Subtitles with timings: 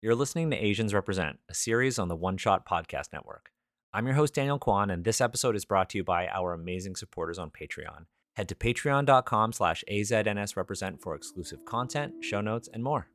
[0.00, 3.50] You're listening to Asians Represent, a series on the One Shot Podcast Network.
[3.92, 6.94] I'm your host, Daniel Kwan, and this episode is brought to you by our amazing
[6.94, 8.06] supporters on Patreon.
[8.36, 13.08] Head to patreon.com slash aznsrepresent for exclusive content, show notes, and more.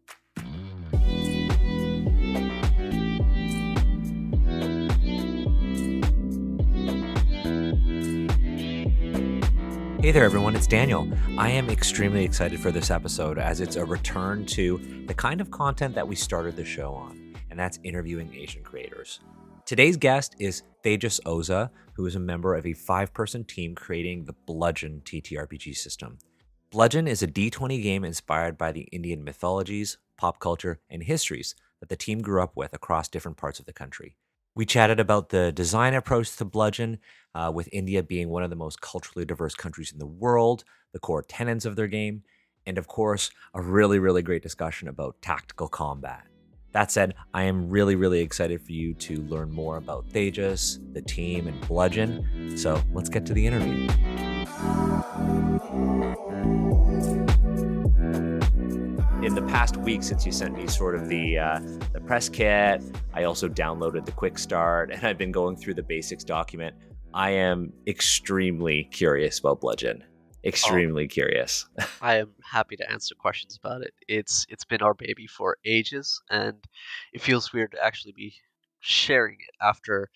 [10.04, 10.54] Hey there, everyone.
[10.54, 11.08] It's Daniel.
[11.38, 15.50] I am extremely excited for this episode as it's a return to the kind of
[15.50, 19.22] content that we started the show on, and that's interviewing Asian creators.
[19.66, 24.26] Today's guest is Tejas Oza, who is a member of a five person team creating
[24.26, 26.18] the Bludgeon TTRPG system.
[26.70, 31.88] Bludgeon is a D20 game inspired by the Indian mythologies, pop culture, and histories that
[31.88, 34.18] the team grew up with across different parts of the country.
[34.56, 37.00] We chatted about the design approach to Bludgeon,
[37.34, 41.00] uh, with India being one of the most culturally diverse countries in the world, the
[41.00, 42.22] core tenets of their game,
[42.68, 46.28] and of course, a really, really great discussion about tactical combat.
[46.72, 51.02] That said, I am really, really excited for you to learn more about Tejas, the
[51.02, 52.56] team, and Bludgeon.
[52.56, 53.90] So let's get to the interview.
[59.24, 61.60] In the past week since you sent me sort of the uh,
[61.94, 65.82] the press kit, I also downloaded the quick start, and I've been going through the
[65.82, 66.76] basics document.
[67.14, 70.04] I am extremely curious about Bludgeon.
[70.44, 71.66] Extremely oh, curious.
[72.02, 73.94] I am happy to answer questions about it.
[74.10, 76.58] It's it's been our baby for ages, and
[77.14, 78.34] it feels weird to actually be
[78.82, 80.10] sharing it after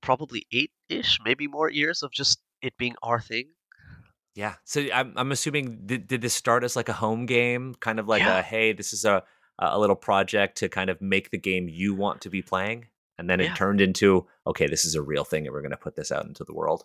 [0.00, 3.50] probably eight ish, maybe more years of just it being our thing.
[4.34, 4.54] Yeah.
[4.64, 8.08] So I'm I'm assuming did, did this start as like a home game, kind of
[8.08, 8.38] like yeah.
[8.38, 9.22] a hey, this is a
[9.58, 12.86] a little project to kind of make the game you want to be playing,
[13.18, 13.54] and then it yeah.
[13.54, 16.26] turned into okay, this is a real thing, and we're going to put this out
[16.26, 16.84] into the world.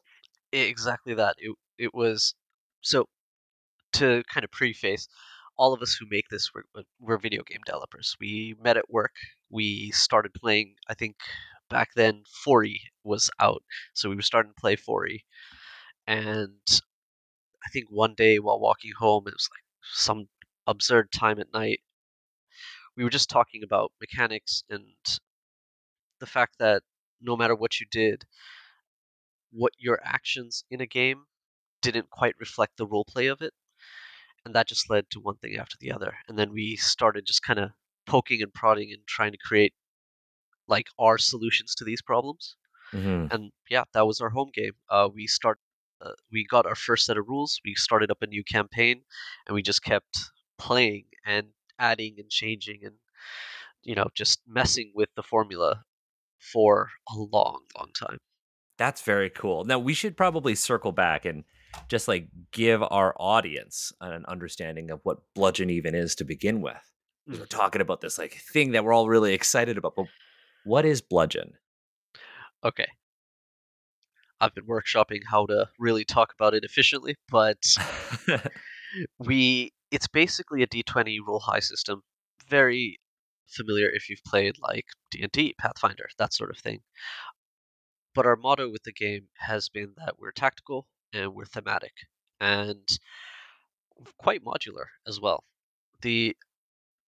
[0.52, 1.36] Exactly that.
[1.40, 2.36] It it was
[2.82, 3.06] so
[3.94, 5.08] to kind of preface.
[5.58, 8.16] All of us who make this, we're, uh, we're video game developers.
[8.22, 9.12] We met at work.
[9.50, 10.76] We started playing.
[10.88, 11.18] I think
[11.70, 13.62] back then, 4E was out,
[13.94, 15.20] so we were starting to play 4E,
[16.08, 16.82] and
[17.66, 20.28] I think one day while walking home, it was like some
[20.68, 21.82] absurd time at night.
[22.96, 24.84] We were just talking about mechanics and
[26.20, 26.84] the fact that
[27.22, 28.26] no matter what you did,
[29.52, 31.24] what your actions in a game
[31.82, 33.54] didn't quite reflect the role play of it.
[34.46, 36.14] And that just led to one thing after the other.
[36.28, 37.72] And then we started just kind of
[38.06, 39.74] poking and prodding and trying to create
[40.68, 42.56] like our solutions to these problems.
[42.94, 43.34] Mm-hmm.
[43.34, 44.74] And yeah, that was our home game.
[44.90, 45.60] Uh, we start
[46.02, 47.60] uh, we got our first set of rules.
[47.66, 49.02] We started up a new campaign,
[49.48, 50.18] and we just kept
[50.58, 52.96] playing and adding and changing and
[53.84, 55.84] you know just messing with the formula
[56.40, 58.18] for a long, long time.
[58.78, 59.66] That's very cool.
[59.66, 61.44] Now we should probably circle back and
[61.88, 66.82] just like give our audience an understanding of what bludgeon even is to begin with.
[67.30, 67.40] Mm.
[67.40, 70.06] We're talking about this like thing that we're all really excited about, but
[70.64, 71.54] what is bludgeon?
[72.64, 72.88] Okay,
[74.42, 77.62] I've been workshopping how to really talk about it efficiently, but
[79.20, 82.02] we it's basically a D20 roll high system.
[82.48, 83.00] Very
[83.48, 86.82] familiar if you've played like D&D, Pathfinder, that sort of thing.
[88.16, 91.94] But our motto with the game has been that we're tactical and we're thematic
[92.40, 92.88] and
[94.18, 95.44] quite modular as well.
[96.02, 96.36] The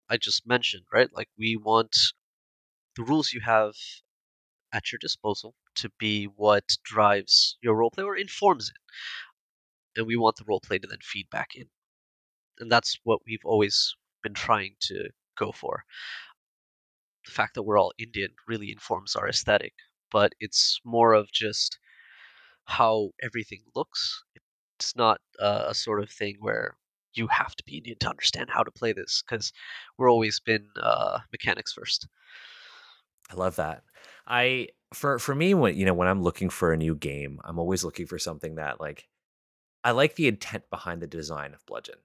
[0.09, 1.09] I just mentioned, right?
[1.16, 1.96] Like we want
[2.98, 3.74] the rules you have
[4.74, 10.00] at your disposal to be what drives your roleplay or informs it.
[10.00, 11.66] And we want the roleplay to then feed back in.
[12.59, 15.84] And that's what we've always been trying to go for.
[17.25, 19.74] The fact that we're all Indian really informs our aesthetic,
[20.12, 21.78] but it's more of just
[22.66, 24.24] how everything looks.
[24.80, 26.75] It's not uh, a sort of thing where
[27.13, 29.52] you have to be Indian to understand how to play this because
[29.98, 32.08] we're always been uh, mechanics first.
[33.31, 33.84] I love that.
[34.28, 37.59] I for for me when you know when I'm looking for a new game, I'm
[37.59, 39.08] always looking for something that like
[39.84, 41.96] I like the intent behind the design of Bludgeon.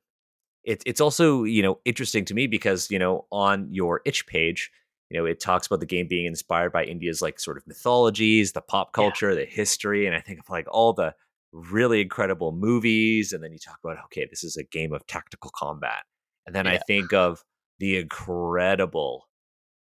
[0.64, 4.70] It's it's also you know interesting to me because you know on your itch page,
[5.10, 8.52] you know it talks about the game being inspired by India's like sort of mythologies,
[8.52, 9.40] the pop culture, yeah.
[9.40, 11.14] the history, and I think of like all the
[11.52, 15.50] really incredible movies, and then you talk about okay, this is a game of tactical
[15.54, 16.04] combat,
[16.46, 16.72] and then yeah.
[16.72, 17.44] I think of
[17.78, 19.28] the incredible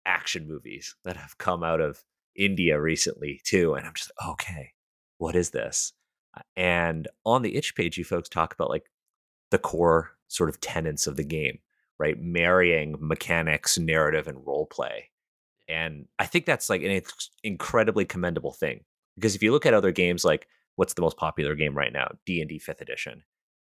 [0.06, 2.02] action movies that have come out of
[2.36, 4.72] India recently too, and I'm just like, okay,
[5.18, 5.92] what is this?
[6.56, 8.90] And on the itch page, you folks talk about like
[9.50, 11.58] the core sort of tenets of the game,
[11.98, 12.18] right?
[12.18, 15.10] Marrying mechanics, narrative, and role play.
[15.68, 17.02] And I think that's like an
[17.42, 18.84] incredibly commendable thing
[19.16, 22.08] because if you look at other games, like what's the most popular game right now?
[22.24, 23.22] D and D Fifth Edition.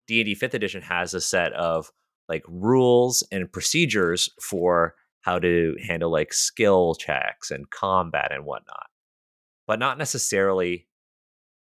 [0.08, 1.92] D and D Fifth Edition has a set of
[2.30, 8.88] like rules and procedures for how to handle like skill checks and combat and whatnot,
[9.68, 10.88] but not necessarily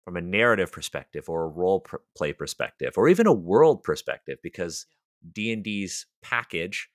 [0.04, 4.38] from a narrative perspective or a role pr- play perspective or even a world perspective
[4.42, 4.86] because
[5.32, 6.88] D&D's package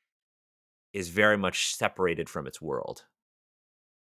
[0.94, 3.04] is very much separated from its world.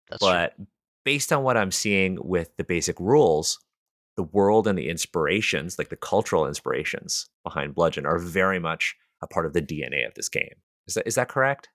[0.10, 0.68] That's but true.
[1.06, 3.60] based on what I'm seeing with the basic rules,
[4.16, 9.28] the world and the inspirations, like the cultural inspirations behind Bludgeon, are very much a
[9.28, 10.56] part of the DNA of this game.
[10.88, 11.70] Is that is that correct?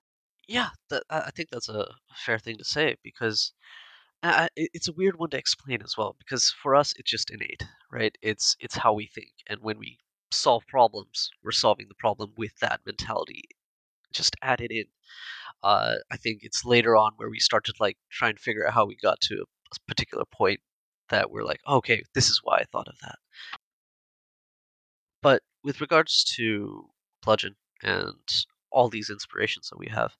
[0.47, 3.53] Yeah, that, I think that's a fair thing to say because
[4.23, 7.11] I, I- it- it's a weird one to explain as well because for us it's
[7.11, 8.17] just innate, right?
[8.21, 9.99] It's it's how we think, and when we
[10.31, 13.43] solve problems, we're solving the problem with that mentality.
[14.13, 14.85] Just add it in.
[15.63, 18.73] Uh, I think it's later on where we start to like try and figure out
[18.75, 19.45] how we got to
[19.75, 20.61] a particular point
[21.09, 23.19] that we're like, okay, this is why I thought of that.
[25.23, 26.91] But with regards to
[27.23, 30.13] Bludgeon and all these inspirations that we have,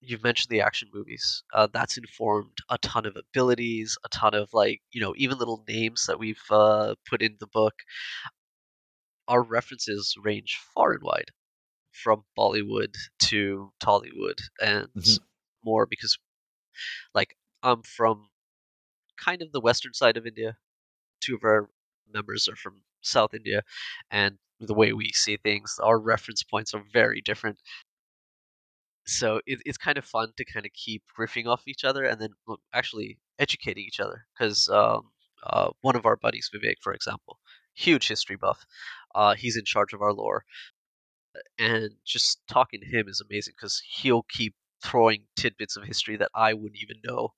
[0.00, 1.42] you've mentioned the action movies.
[1.52, 5.64] Uh, that's informed a ton of abilities, a ton of like, you know, even little
[5.68, 7.74] names that we've uh, put in the book.
[9.28, 11.30] Our references range far and wide,
[11.92, 12.94] from Bollywood
[13.24, 15.18] to Tollywood and Mhm.
[15.64, 16.18] more, because
[17.14, 18.30] like I'm from
[19.18, 20.58] kind of the western side of India.
[21.20, 21.70] Two of our
[22.08, 23.62] members are from South India,
[24.10, 27.58] and the way we see things, our reference points are very different.
[29.06, 32.20] So it, it's kind of fun to kind of keep riffing off each other and
[32.20, 32.30] then
[32.72, 34.26] actually educating each other.
[34.38, 35.10] Because um,
[35.44, 37.38] uh, one of our buddies, Vivek, for example,
[37.74, 38.64] huge history buff,
[39.14, 40.44] uh, he's in charge of our lore,
[41.58, 46.30] and just talking to him is amazing because he'll keep throwing tidbits of history that
[46.34, 47.34] I wouldn't even know,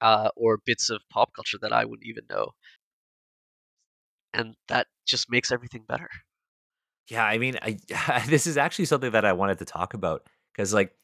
[0.00, 2.52] uh, or bits of pop culture that I wouldn't even know,
[4.32, 6.08] and that just makes everything better.
[7.08, 7.78] Yeah, I mean, I
[8.28, 10.94] this is actually something that I wanted to talk about because, like,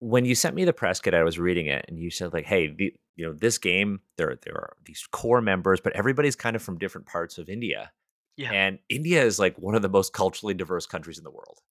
[0.00, 2.46] when you sent me the press kit, I was reading it, and you said, like,
[2.46, 6.56] "Hey, the, you know, this game, there there are these core members, but everybody's kind
[6.56, 7.92] of from different parts of India,
[8.36, 11.60] Yeah, and India is like one of the most culturally diverse countries in the world."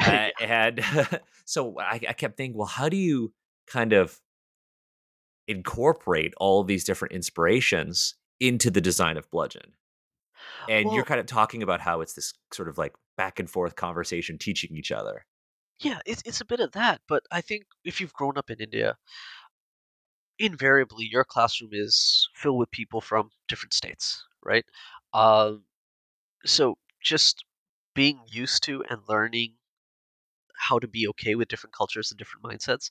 [0.00, 0.80] Uh, and
[1.46, 3.34] so I, I kept thinking, well, how do you
[3.66, 4.20] kind of
[5.48, 9.72] incorporate all these different inspirations into the design of Bludgeon?
[10.68, 13.76] And you're kind of talking about how it's this sort of like back and forth
[13.76, 15.24] conversation teaching each other.
[15.80, 18.60] yeah, it's it's a bit of that, but I think if you've grown up in
[18.60, 18.96] India,
[20.38, 24.64] invariably your classroom is filled with people from different states, right?
[25.12, 25.64] Um,
[26.46, 27.44] so just
[27.94, 29.56] being used to and learning
[30.68, 32.90] how to be okay with different cultures and different mindsets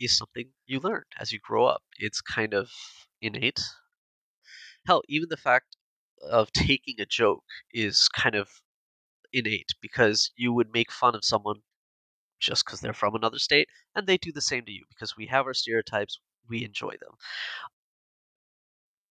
[0.00, 1.82] is something you learn as you grow up.
[1.98, 2.70] It's kind of
[3.20, 3.60] innate.
[4.86, 5.76] Hell, even the fact
[6.22, 8.50] of taking a joke is kind of
[9.32, 11.62] innate because you would make fun of someone
[12.40, 15.26] just because they're from another state, and they do the same to you because we
[15.26, 17.12] have our stereotypes, we enjoy them.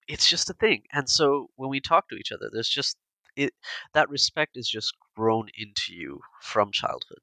[0.08, 0.86] It's just a thing.
[0.92, 2.96] And so when we talk to each other, there's just
[3.36, 3.54] it
[3.94, 7.20] that respect is just grown into you from childhood.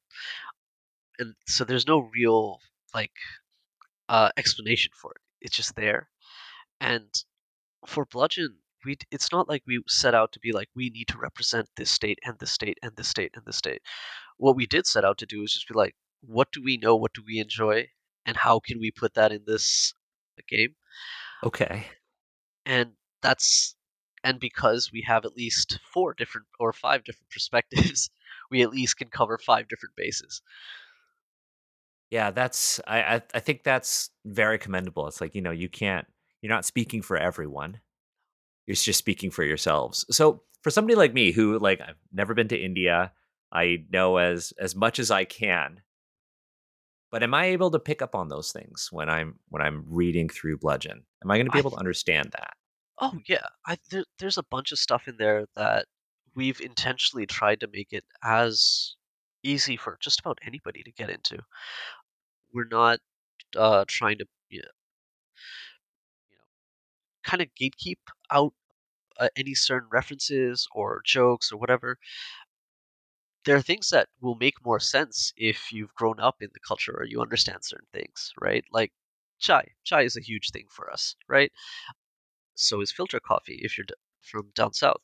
[1.20, 2.62] And so there's no real
[2.94, 3.12] like
[4.10, 5.22] uh explanation for it.
[5.42, 6.10] It's just there.
[6.81, 7.14] And
[7.88, 11.18] for Bludgeon, we it's not like we set out to be like we need to
[11.18, 13.82] represent this state and this state and this state and this state.
[14.38, 16.96] What we did set out to do is just be like, what do we know?
[16.96, 17.88] What do we enjoy?
[18.26, 19.94] And how can we put that in this
[20.40, 20.76] uh, game?
[21.44, 21.86] Okay.
[22.66, 23.76] and that's
[24.24, 28.09] and because we have at least four different or five different perspectives
[28.52, 30.42] we at least can cover five different bases
[32.12, 35.07] Yeah, that's I, I I think that's very commendable.
[35.07, 36.07] It's like, you know, you can't
[36.42, 37.80] you're not speaking for everyone.
[38.68, 40.06] You're just speaking for yourselves.
[40.12, 43.12] So for somebody like me who like I've never been to India,
[43.52, 45.81] I know as as much as I can
[47.12, 50.30] But am I able to pick up on those things when I'm when I'm reading
[50.30, 51.04] through Bludgeon?
[51.24, 52.54] Am I gonna be i able to understand that?
[53.02, 55.86] oh yeah i there, there's a bunch of stuff in there that
[56.36, 58.95] we've intentionally tried to make it as
[59.44, 61.40] easy for just about anybody to get into
[62.54, 63.00] we're not
[63.57, 64.68] uh trying to you know,
[66.31, 66.44] you know
[67.26, 68.00] kind of gatekeep
[68.32, 68.54] out
[69.20, 71.98] uh, any certain references or jokes or whatever
[73.46, 76.94] there are things that will make more sense if you've grown up in the culture
[76.98, 78.66] or you understand certain things, right?
[78.72, 78.92] Like
[79.40, 79.72] chai.
[79.84, 81.52] Chai is a huge thing for us, right?
[82.56, 83.86] So is filter coffee if you're
[84.22, 85.04] from down south.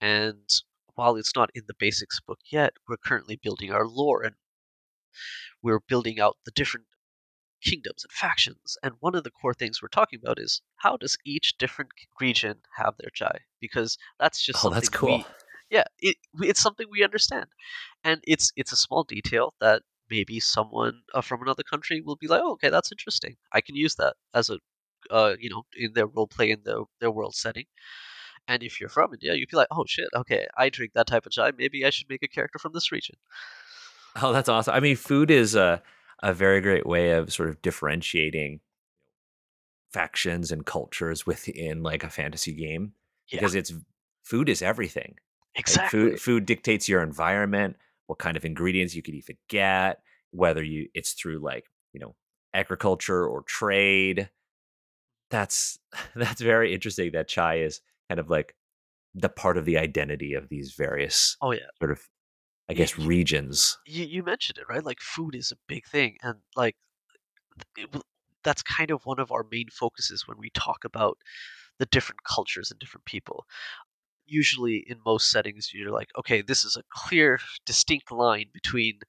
[0.00, 0.48] And
[0.94, 4.36] while it's not in the basics book yet, we're currently building our lore and
[5.62, 6.86] we're building out the different
[7.62, 8.76] kingdoms and factions.
[8.82, 11.90] And one of the core things we're talking about is how does each different
[12.20, 13.40] region have their chai?
[13.60, 15.18] Because that's just Oh, that's cool.
[15.18, 15.24] we
[15.70, 17.46] Yeah, it it's something we understand,
[18.04, 22.26] and it's it's a small detail that maybe someone uh, from another country will be
[22.26, 23.36] like, "Oh, okay, that's interesting.
[23.52, 24.58] I can use that as a,
[25.10, 27.66] uh, you know, in their role play in their their world setting."
[28.48, 31.26] And if you're from India, you'd be like, "Oh shit, okay, I drink that type
[31.26, 31.52] of chai.
[31.56, 33.16] Maybe I should make a character from this region."
[34.16, 34.74] Oh, that's awesome.
[34.74, 35.82] I mean, food is a
[36.22, 38.60] a very great way of sort of differentiating
[39.92, 42.92] factions and cultures within like a fantasy game
[43.32, 43.72] Yeah, because it's
[44.22, 45.16] food is everything.
[45.68, 46.18] Like food exactly.
[46.18, 50.00] food dictates your environment, what kind of ingredients you could even get,
[50.30, 52.14] whether you it's through like, you know,
[52.54, 54.30] agriculture or trade.
[55.30, 55.78] That's
[56.14, 58.54] that's very interesting that chai is kind of like
[59.14, 62.02] the part of the identity of these various Oh yeah, sort of
[62.70, 63.78] I guess regions.
[63.84, 64.84] you you mentioned it right.
[64.84, 66.76] Like food is a big thing, and like
[67.76, 67.88] it,
[68.44, 71.18] that's kind of one of our main focuses when we talk about
[71.78, 73.44] the different cultures and different people.
[74.26, 79.00] Usually, in most settings, you're like, okay, this is a clear, distinct line between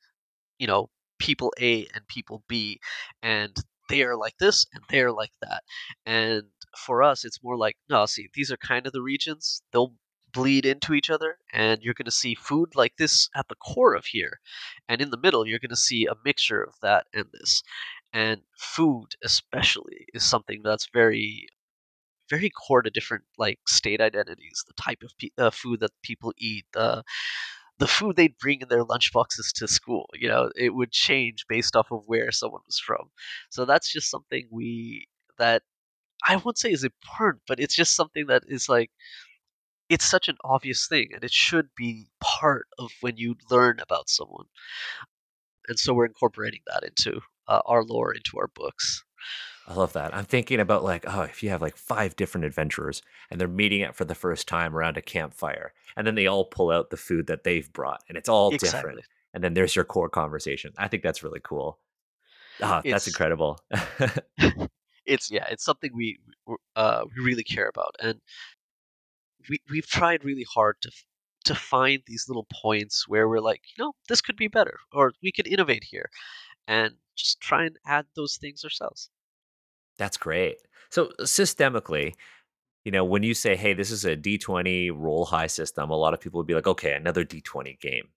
[0.61, 0.89] you know,
[1.19, 2.79] people A and people B,
[3.23, 3.55] and
[3.89, 5.63] they are like this and they're like that.
[6.05, 6.43] And
[6.77, 9.63] for us, it's more like, no, see, these are kind of the regions.
[9.73, 9.93] They'll
[10.33, 13.95] bleed into each other, and you're going to see food like this at the core
[13.95, 14.39] of here.
[14.89, 17.63] And in the middle, you're going to see a mixture of that and this.
[18.13, 21.47] And food, especially, is something that's very
[22.29, 26.33] very core to different like state identities the type of pe- uh, food that people
[26.37, 27.03] eat the
[27.79, 30.09] the food they'd bring in their lunchboxes to school.
[30.13, 33.09] You know, it would change based off of where someone was from.
[33.49, 35.07] So that's just something we
[35.39, 35.63] that
[36.27, 38.91] I won't say is important, but it's just something that is like
[39.91, 44.09] it's such an obvious thing, and it should be part of when you learn about
[44.09, 44.45] someone.
[45.67, 49.03] And so we're incorporating that into uh, our lore, into our books.
[49.67, 50.15] I love that.
[50.15, 53.83] I'm thinking about like, oh, if you have like five different adventurers and they're meeting
[53.83, 56.97] up for the first time around a campfire, and then they all pull out the
[56.97, 59.01] food that they've brought, and it's all different.
[59.33, 60.73] And then there's your core conversation.
[60.77, 61.79] I think that's really cool.
[62.61, 63.59] Ah, that's incredible.
[65.05, 68.19] it's yeah, it's something we we- uh, we really care about, and
[69.49, 70.91] we we've tried really hard to
[71.45, 75.11] to find these little points where we're like, you know, this could be better, or
[75.23, 76.09] we could innovate here,
[76.67, 79.09] and just try and add those things ourselves.
[79.97, 80.57] That's great.
[80.89, 82.13] So uh, systemically,
[82.85, 86.13] you know, when you say, "Hey, this is a D20 roll high system," a lot
[86.13, 88.09] of people would be like, "Okay, another D20 game."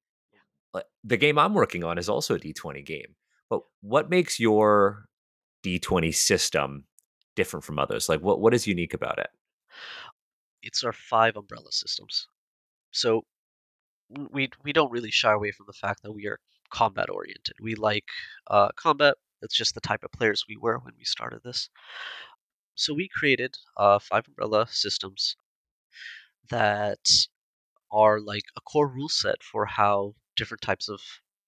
[0.73, 3.15] But uh, the game I'm working on is also a D20 game.
[3.51, 5.07] But what makes your
[5.63, 6.85] D20 system
[7.37, 8.09] different from others?
[8.09, 9.31] Like what what is unique about it?
[10.65, 12.29] It's our five umbrella systems,
[12.91, 13.25] so
[14.31, 16.41] we we don't really shy away from the fact that we are
[16.71, 17.57] combat oriented.
[17.61, 18.07] We like
[18.49, 19.17] uh, combat.
[19.41, 21.69] That's just the type of players we were when we started this.
[22.77, 25.37] So we created uh, five umbrella systems
[26.51, 27.01] that
[27.93, 31.01] are like a core rule set for how different types of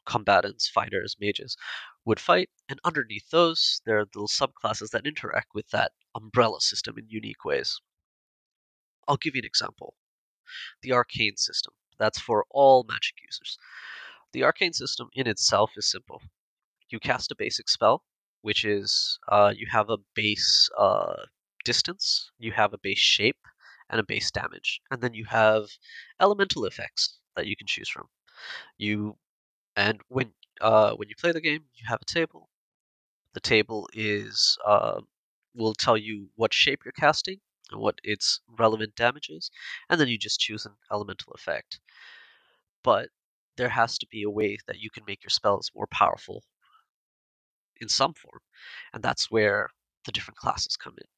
[0.07, 1.57] combatants, fighters, mages
[2.05, 2.51] would fight.
[2.69, 7.45] And underneath those, there are little subclasses that interact with that umbrella system in unique
[7.45, 7.81] ways.
[9.09, 9.95] I'll give you an example.
[10.83, 11.75] The arcane system.
[11.99, 13.59] That's for all magic users.
[14.33, 16.23] The arcane system in itself is simple.
[16.91, 18.05] You cast a basic spell,
[18.43, 21.25] which is uh, you have a base uh,
[21.65, 23.39] distance, you have a base shape,
[23.91, 25.69] and a base damage, and then you have
[26.21, 28.09] elemental effects that you can choose from.
[28.79, 29.17] You
[29.77, 32.49] and when uh, when you play the game, you have a table.
[33.35, 35.01] The table is uh,
[35.55, 39.51] will tell you what shape you're casting and what its relevant damage is,
[39.89, 41.81] and then you just choose an elemental effect.
[42.83, 43.11] But
[43.57, 46.45] there has to be a way that you can make your spells more powerful
[47.81, 48.41] in some form,
[48.93, 49.71] and that's where
[50.05, 51.09] the different classes come in.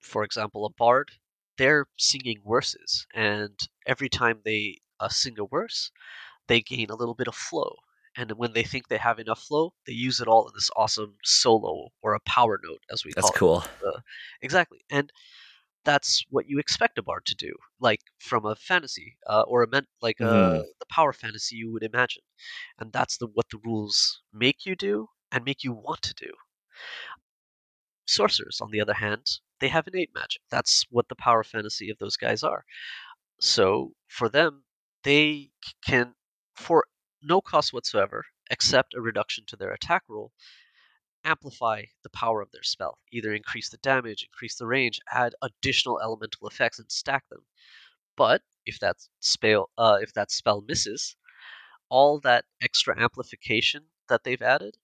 [0.00, 1.12] For example, a bard,
[1.56, 5.90] they're singing verses, and every time they uh, sing a verse,
[6.48, 7.76] they gain a little bit of flow.
[8.16, 11.16] And when they think they have enough flow, they use it all in this awesome
[11.24, 13.60] solo or a power note, as we That's call cool.
[13.60, 13.62] it.
[13.80, 14.02] That's uh, cool.
[14.42, 14.84] exactly.
[14.90, 15.12] And
[15.84, 19.68] that's what you expect a bard to do, like from a fantasy uh, or a
[19.68, 20.64] men- like uh, Mhm.
[20.80, 22.22] the power fantasy you would imagine.
[22.78, 26.32] And that's the what the rules make you do and make you want to do.
[28.06, 30.40] Sorcerers, on the other hand, they have innate magic.
[30.50, 32.64] That's what the power fantasy of those guys are.
[33.40, 34.64] So for them,
[35.04, 35.52] they
[35.84, 36.16] can,
[36.56, 36.86] for
[37.22, 40.32] no cost whatsoever, except a reduction to their attack roll,
[41.24, 46.00] amplify the power of their spell, either increase the damage, increase the range, add additional
[46.00, 47.44] elemental effects, and stack them.
[48.16, 51.16] But if that spell, uh, if that spell misses,
[51.88, 54.76] all that extra amplification that they've added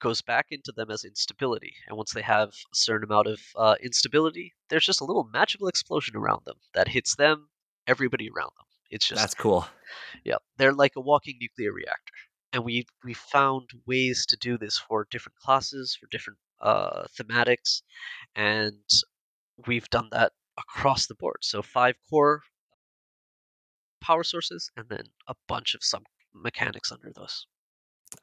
[0.00, 1.74] goes back into them as instability.
[1.86, 5.68] And once they have a certain amount of uh, instability, there's just a little magical
[5.68, 7.50] explosion around them that hits them
[7.86, 8.66] everybody around them.
[8.90, 9.66] It's just That's cool.
[10.24, 12.14] Yeah, they're like a walking nuclear reactor.
[12.52, 17.82] And we we found ways to do this for different classes, for different uh, thematics,
[18.34, 18.74] and
[19.66, 21.38] we've done that across the board.
[21.42, 22.42] So five core
[24.00, 26.02] power sources, and then a bunch of sub
[26.34, 27.46] mechanics under those.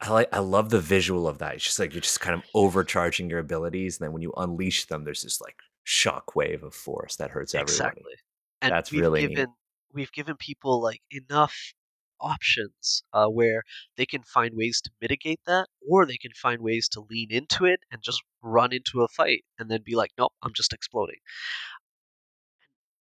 [0.02, 1.56] I like I love the visual of that.
[1.56, 4.86] It's just like you're just kind of overcharging your abilities, and then when you unleash
[4.88, 7.74] them, there's this like shockwave of force that hurts everybody.
[7.74, 8.14] Exactly.
[8.62, 9.30] And That's really neat.
[9.30, 9.54] given
[9.98, 11.74] we've given people like enough
[12.20, 13.64] options uh, where
[13.96, 17.66] they can find ways to mitigate that, or they can find ways to lean into
[17.66, 21.20] it and just run into a fight and then be like, nope, I'm just exploding.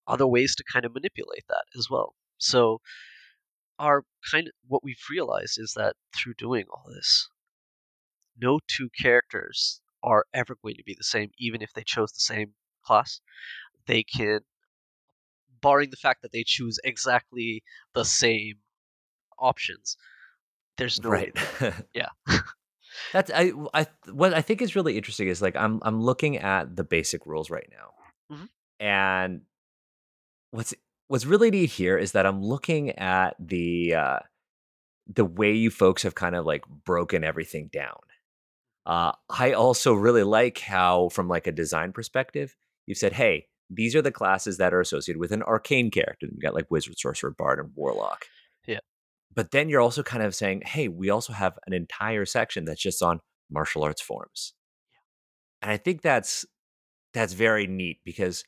[0.07, 2.15] Other ways to kind of manipulate that as well.
[2.39, 2.81] So
[3.79, 7.29] our kind of what we've realized is that through doing all this,
[8.41, 12.21] no two characters are ever going to be the same, even if they chose the
[12.21, 12.53] same
[12.85, 13.21] class.
[13.87, 14.41] They can,
[15.67, 17.63] barring the fact that they choose exactly
[17.95, 18.55] the same
[19.39, 19.97] options,
[20.79, 21.37] there's no right.
[21.95, 22.09] Yeah.
[23.13, 26.77] That's I I what I think is really interesting is like I'm I'm looking at
[26.77, 28.37] the basic rules right now.
[28.37, 28.49] Mhm.
[28.81, 29.41] And
[30.51, 30.75] what's
[31.09, 34.19] what's really neat here is that I'm looking at the uh
[35.13, 38.01] the way you folks have kind of like broken everything down.
[38.87, 42.57] Uh I also really like how from like a design perspective,
[42.87, 46.39] you've said, "Hey, these are the classes that are associated with an arcane character." You
[46.41, 48.27] got like wizard, sorcerer, bard, and warlock.
[48.67, 48.81] Yeah.
[49.35, 52.83] But then you're also kind of saying, "Hey, we also have an entire section that's
[52.83, 53.21] just on
[53.51, 54.55] martial arts forms."
[54.93, 54.99] Yeah.
[55.63, 56.45] And I think that's
[57.13, 58.45] that's very neat because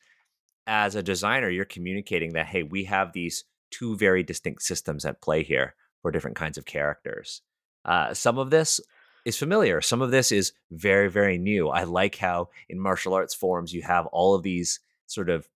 [0.67, 5.21] as a designer, you're communicating that, hey, we have these two very distinct systems at
[5.21, 7.41] play here for different kinds of characters.
[7.83, 8.79] Uh, some of this
[9.25, 11.69] is familiar, some of this is very, very new.
[11.69, 15.47] I like how in martial arts forms you have all of these sort of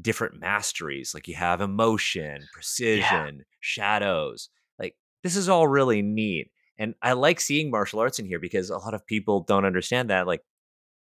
[0.00, 4.48] different masteries, like you have emotion, precision, shadows.
[4.78, 6.50] Like this is all really neat.
[6.78, 10.10] And I like seeing martial arts in here because a lot of people don't understand
[10.10, 10.26] that.
[10.26, 10.42] Like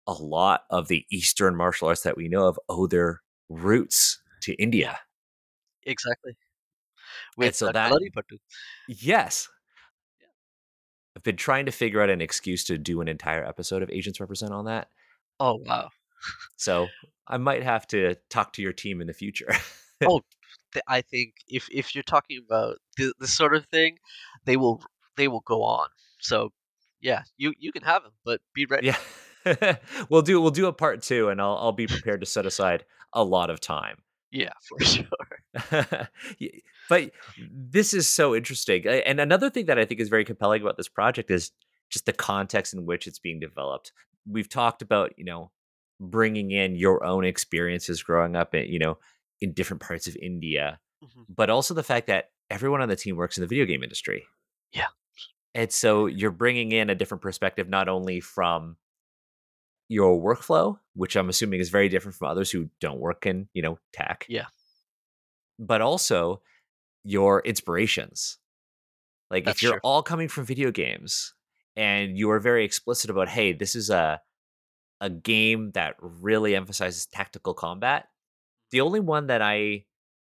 [0.07, 4.53] a lot of the Eastern martial arts that we know of owe their roots to
[4.55, 4.99] India.
[5.85, 6.37] Exactly.
[7.37, 7.93] With so that-.
[8.87, 9.47] Yes.
[10.19, 10.27] Yeah.
[11.15, 14.19] I've been trying to figure out an excuse to do an entire episode of Asians
[14.19, 14.89] Represent on that.
[15.39, 15.89] Oh wow.
[16.57, 16.87] So
[17.27, 19.51] I might have to talk to your team in the future.
[20.05, 20.21] Oh,
[20.73, 23.97] th- I think if if you're talking about th- this sort of thing,
[24.45, 24.81] they will
[25.17, 25.87] they will go on.
[26.19, 26.51] So
[27.01, 28.87] yeah, you you can have them, but be ready.
[28.87, 29.75] yeah.
[30.09, 32.83] we'll do we'll do a part two and I'll I'll be prepared to set aside
[33.13, 33.97] a lot of time.
[34.31, 36.09] Yeah, for sure.
[36.89, 37.11] But
[37.51, 38.85] this is so interesting.
[38.87, 41.51] And another thing that I think is very compelling about this project is
[41.89, 43.91] just the context in which it's being developed.
[44.27, 45.51] We've talked about, you know,
[45.99, 48.97] bringing in your own experiences growing up in, you know,
[49.41, 51.25] in different parts of India, Mhm.
[51.29, 54.25] but also the fact that everyone on the team works in the video game industry.
[54.71, 54.87] Yeah.
[55.53, 58.77] And so you're bringing in a different perspective, not only from
[59.87, 63.61] your workflow, which I'm assuming is very different from others who don't work in, you
[63.61, 64.25] know, tech.
[64.27, 64.47] Yeah.
[65.59, 66.41] But also
[67.03, 68.37] your inspirations.
[69.29, 69.79] Like That's if you're true.
[69.83, 71.33] all coming from video games
[71.75, 74.21] and you are very explicit about, hey, this is a
[75.01, 78.07] a game that really emphasizes tactical combat.
[78.71, 79.85] The only one that I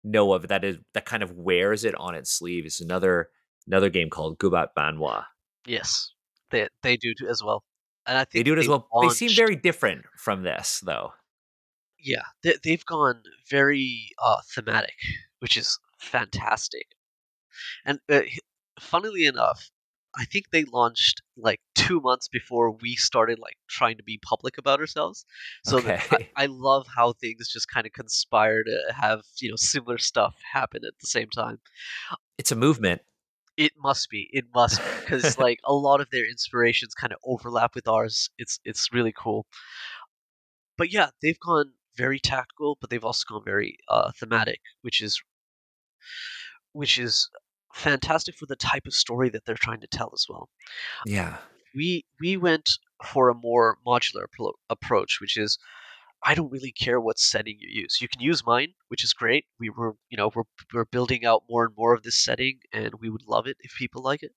[0.04, 3.30] know of that is that kind of wears it on its sleeve is another
[3.68, 5.26] another game called Gubat Banwa.
[5.66, 6.12] Yes,
[6.52, 7.64] they they do as well.
[8.08, 8.88] And I think They do it as well.
[9.02, 11.14] They seem very different from this, though.
[12.00, 12.22] yeah.
[12.44, 14.94] They, they've gone very uh, thematic,
[15.40, 16.86] which is fantastic.
[17.84, 18.22] And uh,
[18.80, 19.72] funnily enough,
[20.18, 24.58] I think they launched like two months before we started like trying to be public
[24.58, 25.26] about ourselves.
[25.64, 26.00] So Okay.
[26.12, 30.36] I, I love how things just kind of conspire to have you know similar stuff
[30.54, 31.60] happen at the same time.
[32.38, 33.02] It's a movement.
[33.58, 34.30] It must be.
[34.32, 38.30] It must be because like a lot of their inspirations kind of overlap with ours.
[38.38, 39.46] It's it's really cool.
[40.78, 45.22] But yeah, they've gone very tactical, but they've also gone very uh, thematic, which is
[46.74, 47.30] which is
[47.76, 50.50] fantastic for the type of story that they're trying to tell as well.
[51.06, 51.38] Yeah.
[51.76, 52.70] We we went
[53.04, 55.58] for a more modular appro- approach, which is
[56.24, 58.00] I don't really care what setting you use.
[58.02, 59.46] You can use mine, which is great.
[59.60, 62.94] We were, you know, we're we're building out more and more of this setting, and
[63.02, 64.32] we would love it if people like it.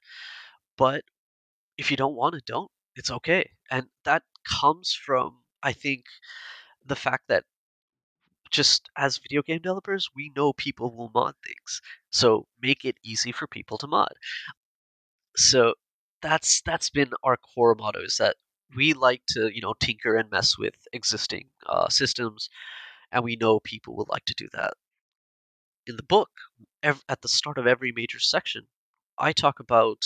[0.76, 1.04] But
[1.76, 2.70] if you don't want it, don't.
[2.96, 4.24] It's okay, and that
[4.60, 6.04] comes from I think
[6.84, 7.44] the fact that
[8.50, 11.80] just as video game developers, we know people will mod things,
[12.10, 14.12] so make it easy for people to mod.
[15.38, 15.72] So
[16.20, 18.36] that's that's been our core motto is that
[18.76, 22.50] we like to you know tinker and mess with existing uh, systems,
[23.12, 24.74] and we know people would like to do that.
[25.88, 26.30] in the book,
[26.84, 28.68] ev- at the start of every major section,
[29.18, 30.04] I talk about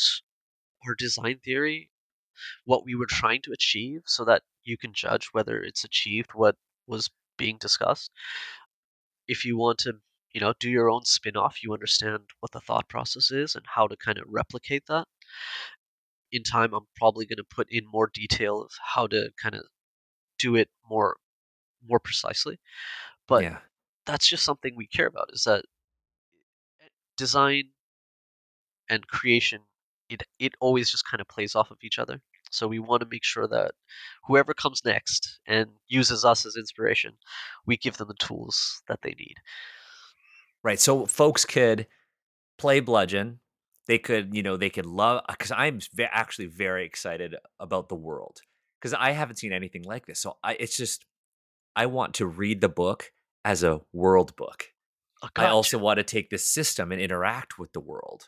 [0.87, 1.91] our design theory,
[2.65, 6.57] what we were trying to achieve, so that you can judge whether it's achieved what
[6.87, 8.11] was being discussed.
[9.27, 10.01] If you want to,
[10.33, 13.89] you know, do your own spin-off, you understand what the thought process is and how
[13.89, 15.09] to kind of replicate that.
[16.33, 19.67] In time, I'm probably going to put in more detail of how to kind of
[20.39, 21.19] do it more
[21.83, 22.61] more precisely.
[23.29, 23.61] But Yeah.
[24.07, 25.67] that's just something we care about is that
[27.17, 27.73] design
[28.89, 29.65] and creation
[30.09, 32.23] it it always just kind of plays off of each other.
[32.53, 33.73] So we want to make sure that
[34.27, 37.15] whoever comes next and uses us as inspiration,
[37.67, 39.37] we give them the tools that they need.
[40.63, 40.79] Right.
[40.79, 41.87] So folks could
[42.59, 43.41] play Bludgeon.
[43.87, 48.39] They could, you know, they could love because I'm actually very excited about the world
[48.81, 50.21] because I haven't seen anything like this.
[50.21, 51.05] So I, it's just
[51.75, 53.11] I want to read the book
[53.45, 54.67] as a world book.
[55.23, 58.25] Oh, I also want to take this system and interact with the world.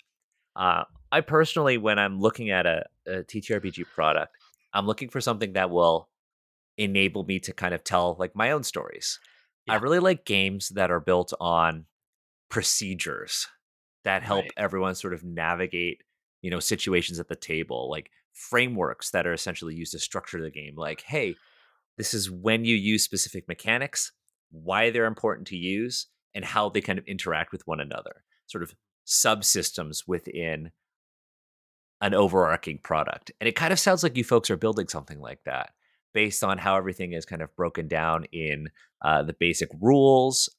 [0.56, 0.84] Uh,
[1.14, 4.36] I personally, when I'm looking at a, a TTRPG product,
[4.72, 6.08] I'm looking for something that will
[6.76, 9.20] enable me to kind of tell like my own stories.
[9.68, 11.86] I really like games that are built on
[12.48, 13.46] procedures
[14.04, 14.52] that help Right.
[14.56, 16.02] everyone sort of navigate,
[16.42, 20.50] you know, situations at the table, like frameworks that are essentially used to structure the
[20.50, 20.74] game.
[20.76, 21.36] Like, hey,
[21.96, 24.12] this is when you use specific mechanics,
[24.50, 28.24] why they're important to use, and how they kind of interact with one another.
[28.46, 28.74] Sort of
[29.06, 30.72] subsystems within
[32.04, 33.32] an overarching product.
[33.40, 35.70] And it kind of sounds like you folks are building something like that
[36.12, 38.68] based on how everything is kind of broken down in
[39.02, 40.50] uh, the basic rules.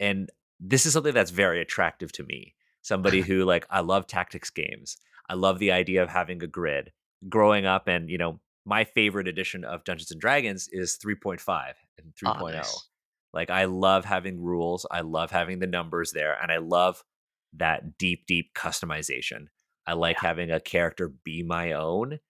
[0.00, 2.56] And this is something that's very attractive to me.
[2.82, 4.96] Somebody who, like, I love tactics games.
[5.30, 6.90] I love the idea of having a grid.
[7.28, 12.12] Growing up, and, you know, my favorite edition of Dungeons and Dragons is 3.5 and
[12.24, 12.54] Ah, 3.0.
[12.54, 12.88] nice.
[13.32, 14.84] Like, I love having rules.
[14.90, 16.36] I love having the numbers there.
[16.42, 17.04] And I love
[17.52, 19.46] that deep, deep customization.
[19.86, 20.22] I like Yeah.
[20.22, 22.20] having a character be my own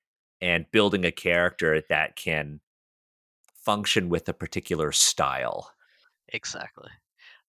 [0.41, 2.61] and building a character that can
[3.55, 5.73] function with a particular style.
[6.29, 6.91] Exactly.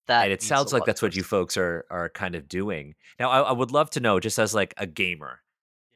[0.08, 2.96] That And it sounds like that's what you folks are are kind of doing.
[3.20, 5.42] Now, I, I would love to know, just as like a gamer,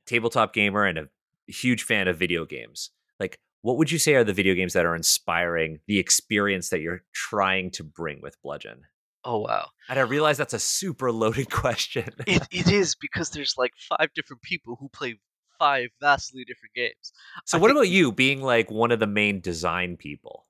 [0.06, 1.10] tabletop gamer, and a
[1.48, 2.91] huge fan of video games.
[3.20, 6.82] Like, what would you say are the video games that are inspiring the experience that
[6.82, 8.86] you're trying to bring with Bludgeon?
[9.29, 9.67] Oh wow.
[9.89, 12.09] And I realize that's a super loaded question.
[12.25, 15.19] It it is because there's like five different people who play
[15.59, 17.11] five vastly different games.
[17.45, 20.45] so, I what think about you being like one of the main design people?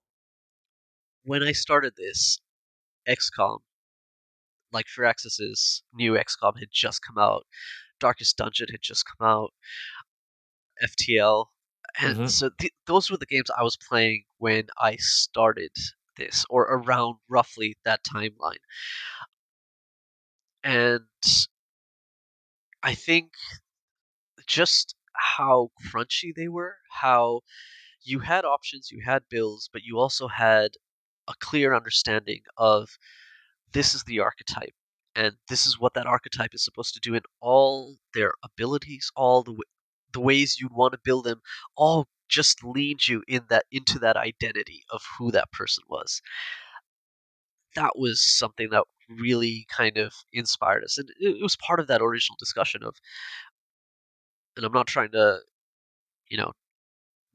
[1.23, 2.39] when I started this,
[3.09, 3.57] XCOM,
[4.71, 7.45] like Firaxis's new XCOM had just come out.
[7.99, 9.51] Darkest Dungeon had just come out.
[10.83, 11.47] FTL,
[11.99, 12.29] and Mhm.
[12.29, 15.71] so th- those were the games I was playing when I started
[16.17, 18.58] this, or around roughly that timeline.
[20.63, 21.06] And
[22.84, 23.34] I think
[24.47, 27.41] just how crunchy they were, how
[28.03, 30.71] you had options, you had builds, but you also had
[31.27, 32.97] a clear understanding of
[33.73, 34.73] this is the archetype
[35.15, 39.43] and this is what that archetype is supposed to do in all their abilities all
[39.43, 39.63] the w-
[40.13, 41.41] the ways you'd want to build them
[41.75, 46.21] all just lead you in that into that identity of who that person was
[47.75, 51.87] that was something that really kind of inspired us and it, it was part of
[51.87, 52.95] that original discussion of
[54.55, 55.39] and i'm not trying to
[56.29, 56.51] you know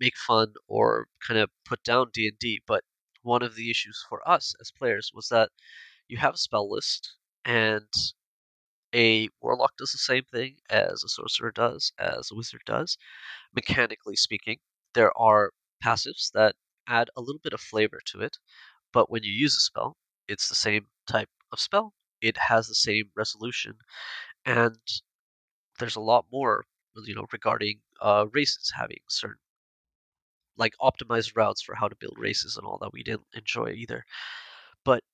[0.00, 2.85] make fun or kind of put down d&d but
[3.22, 5.50] one of the issues for us as players was that
[6.09, 7.87] you have a spell list and
[8.94, 12.96] a warlock does the same thing as a sorcerer does, as a wizard does.
[13.55, 14.59] Mechanically speaking,
[14.94, 15.52] there are
[15.85, 18.38] passives that add a little bit of flavor to it,
[18.92, 19.96] but when you use a spell,
[20.28, 21.94] it's the same type of spell.
[22.22, 23.78] It has the same resolution,
[24.46, 24.78] and
[25.78, 26.64] there's a lot more,
[27.05, 29.38] you know, regarding uh, races having certain
[30.57, 34.05] like optimized routes for how to build races and all that we didn't enjoy either.
[34.85, 35.05] But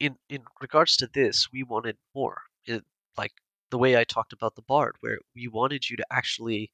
[0.00, 2.42] in in regards to this, we wanted more.
[2.66, 2.84] It,
[3.18, 3.32] like
[3.70, 6.72] the way I talked about the bard, where we wanted you to actually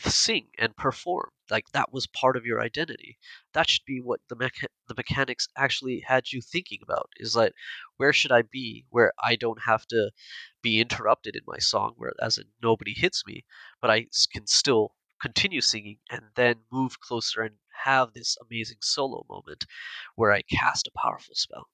[0.00, 1.30] sing and perform.
[1.50, 3.18] Like that was part of your identity.
[3.54, 7.10] That should be what the mecha- the mechanics actually had you thinking about.
[7.18, 7.54] Is like,
[7.96, 10.10] where should I be where I don't have to
[10.62, 13.44] be interrupted in my song, where as in nobody hits me,
[13.80, 19.24] but i can still continue singing and then move closer and have this amazing solo
[19.28, 19.64] moment
[20.14, 21.68] where I cast a powerful spell.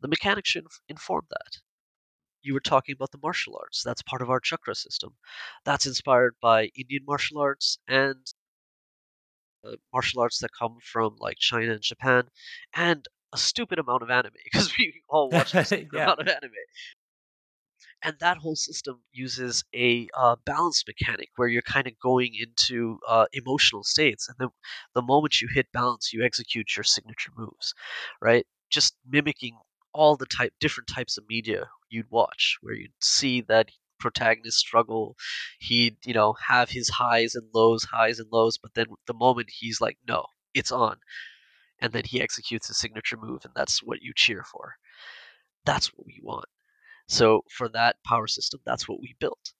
[0.00, 1.60] The mechanics should inform that.
[2.42, 3.82] You were talking about the martial arts.
[3.84, 5.14] That's part of our chakra system.
[5.64, 8.26] That's inspired by Indian martial arts and
[9.64, 12.24] uh, martial arts that come from like China and Japan,
[12.74, 16.04] and a stupid amount of anime because we all watch a stupid yeah.
[16.04, 16.50] amount of anime.
[18.04, 22.98] And that whole system uses a uh, balance mechanic where you're kind of going into
[23.06, 24.48] uh, emotional states, and then
[24.94, 27.74] the moment you hit balance, you execute your signature moves,
[28.20, 28.44] right?
[28.70, 29.56] Just mimicking
[29.94, 35.16] all the type different types of media you'd watch, where you'd see that protagonist struggle,
[35.60, 39.50] he'd you know have his highs and lows, highs and lows, but then the moment
[39.50, 40.98] he's like, no, it's on,
[41.80, 44.74] and then he executes his signature move, and that's what you cheer for.
[45.64, 46.46] That's what we want.
[47.08, 49.52] So for that power system, that's what we built.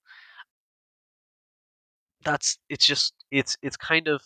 [2.25, 4.23] That's it's just it's it's kind of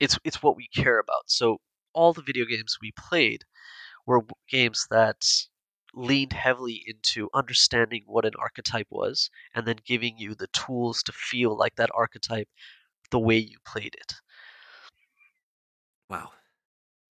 [0.00, 1.24] it's it's what we care about.
[1.26, 1.58] So
[1.92, 3.44] all the video games we played
[4.06, 5.24] were games that
[5.94, 11.12] leaned heavily into understanding what an archetype was and then giving you the tools to
[11.12, 12.48] feel like that archetype
[13.10, 14.12] the way you played it.
[16.10, 16.30] Wow.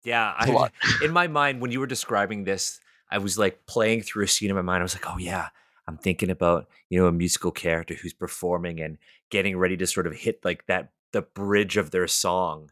[0.03, 0.69] Yeah, I
[1.03, 4.49] in my mind when you were describing this, I was like playing through a scene
[4.49, 4.81] in my mind.
[4.81, 5.49] I was like, "Oh yeah,
[5.87, 8.97] I'm thinking about, you know, a musical character who's performing and
[9.29, 12.71] getting ready to sort of hit like that the bridge of their song.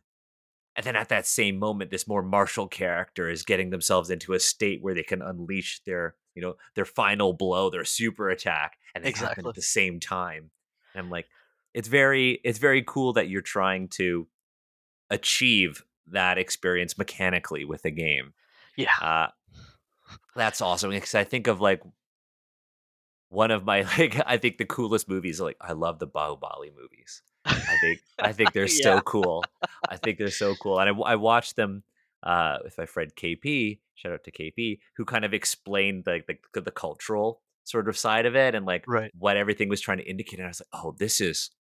[0.80, 4.40] And then at that same moment, this more martial character is getting themselves into a
[4.40, 9.04] state where they can unleash their, you know, their final blow, their super attack, and
[9.04, 9.50] they happen Exactly.
[9.50, 10.52] at the same time.
[10.94, 11.28] And I'm like,
[11.74, 14.30] it's very, it's very cool that you're trying to
[15.10, 18.32] achieve that experience mechanically with the game.
[18.78, 18.96] Yeah.
[19.02, 19.28] Uh,
[20.34, 21.82] that's awesome because I think of like
[23.28, 25.42] one of my like I think the coolest movies.
[25.42, 27.22] Like I love the Bahubali movies.
[27.70, 28.84] I think I think they're yeah.
[28.84, 29.44] so cool.
[29.88, 31.84] I think they're so cool, and I, I watched them
[32.24, 33.80] uh, with my friend KP.
[33.96, 38.26] Shout out to KP, who kind of explained like the, the cultural sort of side
[38.26, 39.12] of it and like Right.
[39.18, 40.40] what everything was trying to indicate.
[40.40, 41.52] And I was like, oh, this is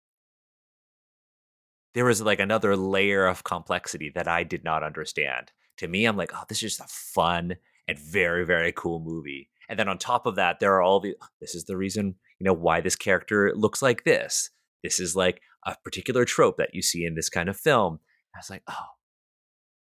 [1.93, 5.51] there was like another layer of complexity that I did not understand.
[5.77, 7.55] To me, I'm like, oh, this is just a fun
[7.87, 9.49] and very, very cool movie.
[9.67, 12.45] And then on top of that, there are all the this is the reason, you
[12.45, 14.49] know, why this character looks like this.
[14.83, 17.99] This is like a particular trope that you see in this kind of film.
[18.35, 18.85] I was like, oh,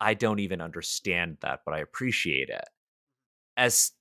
[0.00, 2.64] I don't even understand that, but I appreciate it.
[3.56, 3.92] As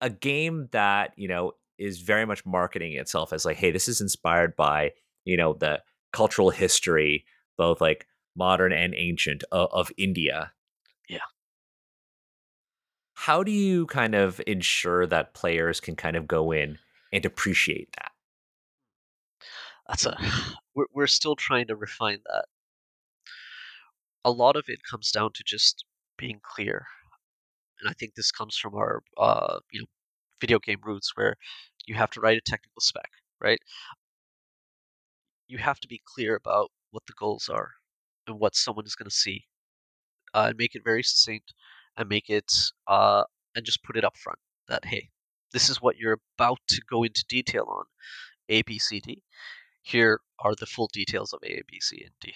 [0.00, 4.00] a game that, you know, is very much marketing itself as like, hey, this is
[4.00, 4.92] inspired by,
[5.24, 7.24] you know, the cultural history,
[7.56, 8.06] both like
[8.36, 10.52] modern and ancient of, of India.
[11.08, 11.18] Yeah.
[13.14, 16.78] How do you kind of ensure that players can kind of go in
[17.12, 18.12] and appreciate that?
[19.88, 20.16] That's a
[20.80, 22.46] we're we're still trying to refine that.
[24.24, 25.84] A lot of it comes down to just
[26.18, 26.86] being clear.
[27.80, 29.86] And I think this comes from our uh, you know,
[30.40, 31.36] video game roots where
[31.86, 33.08] you have to write a technical spec,
[33.40, 33.60] right?
[35.48, 37.70] You have to be clear about what the goals are
[38.26, 39.44] and what someone is going to see.
[40.34, 41.52] Uh, and make it very succinct
[41.96, 42.52] and make it
[42.86, 43.24] uh,
[43.56, 44.38] and just put it up front
[44.68, 45.08] that hey,
[45.52, 47.84] this is what you're about to go into detail on.
[48.48, 49.22] A, B, C, D.
[49.82, 52.34] Here are the full details of A, B, C, and D.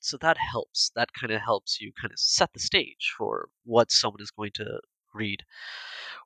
[0.00, 0.90] So that helps.
[0.94, 4.52] That kind of helps you kind of set the stage for what someone is going
[4.54, 4.80] to
[5.14, 5.44] read.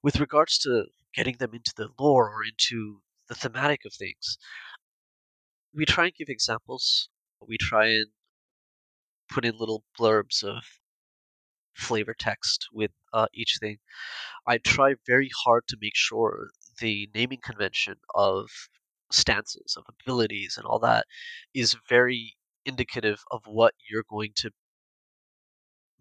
[0.03, 4.39] With regards to getting them into the lore or into the thematic of things,
[5.75, 7.09] we try and give examples.
[7.47, 8.07] We try and
[9.29, 10.63] put in little blurbs of
[11.75, 13.79] flavor text with uh, each thing.
[14.47, 18.49] I try very hard to make sure the naming convention of
[19.15, 21.07] stances, of abilities, and all that
[21.55, 24.51] is very indicative of what you're going to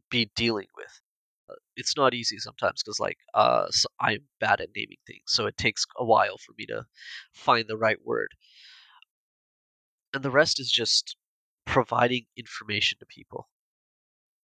[0.10, 1.02] be dealing with.
[1.50, 5.46] Uh, it's not easy sometimes because, like, uh, so I'm bad at naming things, so
[5.46, 6.86] it takes a while for me to
[7.34, 8.30] find the right word.
[10.14, 11.16] And the rest is just
[11.66, 13.50] providing information to people.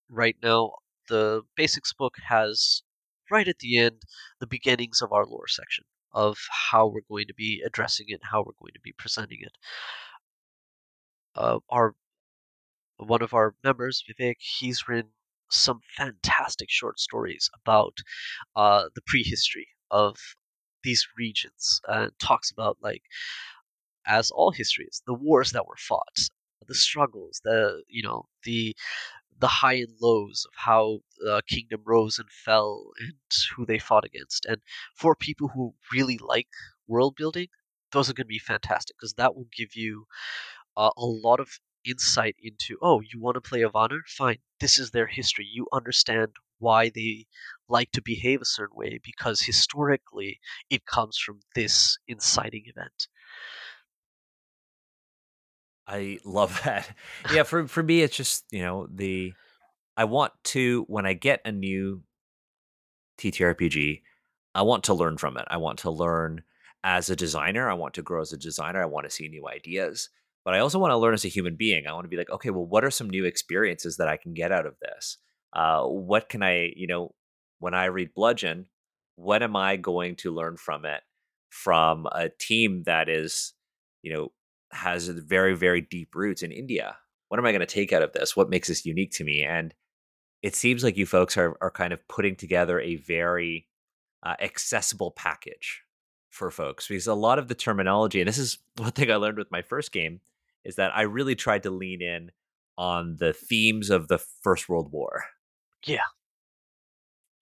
[0.09, 0.73] Right now,
[1.07, 2.83] the basics book has
[3.31, 4.03] right at the end
[4.39, 6.37] the beginnings of our lore section of
[6.71, 9.53] how we're going to be addressing it, how we're going to be presenting it.
[11.35, 11.95] Uh, our
[12.97, 15.11] one of our members, Vivek, he's written
[15.49, 17.97] some fantastic short stories about
[18.55, 20.17] uh, the prehistory of
[20.83, 23.01] these regions and talks about like
[24.05, 26.17] as all histories the wars that were fought
[26.67, 28.75] the struggles the you know the
[29.39, 33.13] the high and lows of how the kingdom rose and fell and
[33.55, 34.61] who they fought against and
[34.95, 36.47] for people who really like
[36.87, 37.47] world building
[37.91, 40.05] those are going to be fantastic because that will give you
[40.77, 43.99] uh, a lot of insight into oh you want to play Ivana?
[44.07, 44.37] Fine.
[44.59, 45.47] This is their history.
[45.51, 47.25] You understand why they
[47.69, 53.07] like to behave a certain way because historically it comes from this inciting event.
[55.89, 56.89] I love that.
[57.33, 59.33] Yeah, for for me, it's just you know the
[59.97, 62.03] I want to when I get a new
[63.19, 64.01] TTRPG,
[64.55, 65.45] I want to learn from it.
[65.49, 66.43] I want to learn
[66.83, 67.69] as a designer.
[67.69, 68.81] I want to grow as a designer.
[68.81, 70.09] I want to see new ideas.
[70.45, 71.85] But I also want to learn as a human being.
[71.85, 74.33] I want to be like, okay, well, what are some new experiences that I can
[74.33, 75.17] get out of this?
[75.51, 77.13] Uh, what can I, you know,
[77.59, 78.67] when I read Bludgeon,
[79.15, 81.01] what am I going to learn from it
[81.49, 83.53] from a team that is,
[84.01, 84.31] you know,
[84.71, 86.97] has very, very deep roots in India?
[87.27, 88.35] What am I going to take out of this?
[88.35, 89.43] What makes this unique to me?
[89.43, 89.73] And
[90.41, 93.67] it seems like you folks are, are kind of putting together a very
[94.23, 95.83] uh, accessible package
[96.29, 99.37] for folks because a lot of the terminology, and this is one thing I learned
[99.37, 100.21] with my first game,
[100.63, 102.31] is that I really tried to lean in
[102.77, 105.25] on the themes of the First World War.
[105.85, 105.99] Yeah.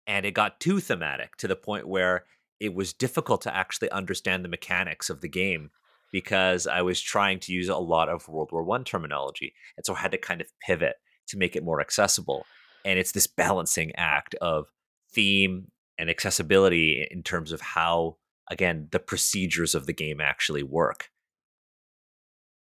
[0.07, 2.25] And it got too thematic to the point where
[2.61, 5.71] it was difficult to actually understand the mechanics of the game
[6.13, 9.55] because I was trying to use a lot of World War One terminology.
[9.77, 10.97] And so I had to kind of pivot
[11.29, 12.45] to make it more accessible.
[12.85, 14.67] And it's this balancing act of
[15.13, 18.17] theme and accessibility in terms of how,
[18.51, 21.09] again, the procedures of the game actually work.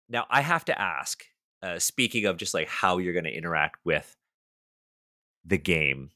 [0.10, 1.23] Now, I have to ask,
[1.62, 4.15] uh, speaking of just like how you're going to interact with
[5.45, 6.12] the game,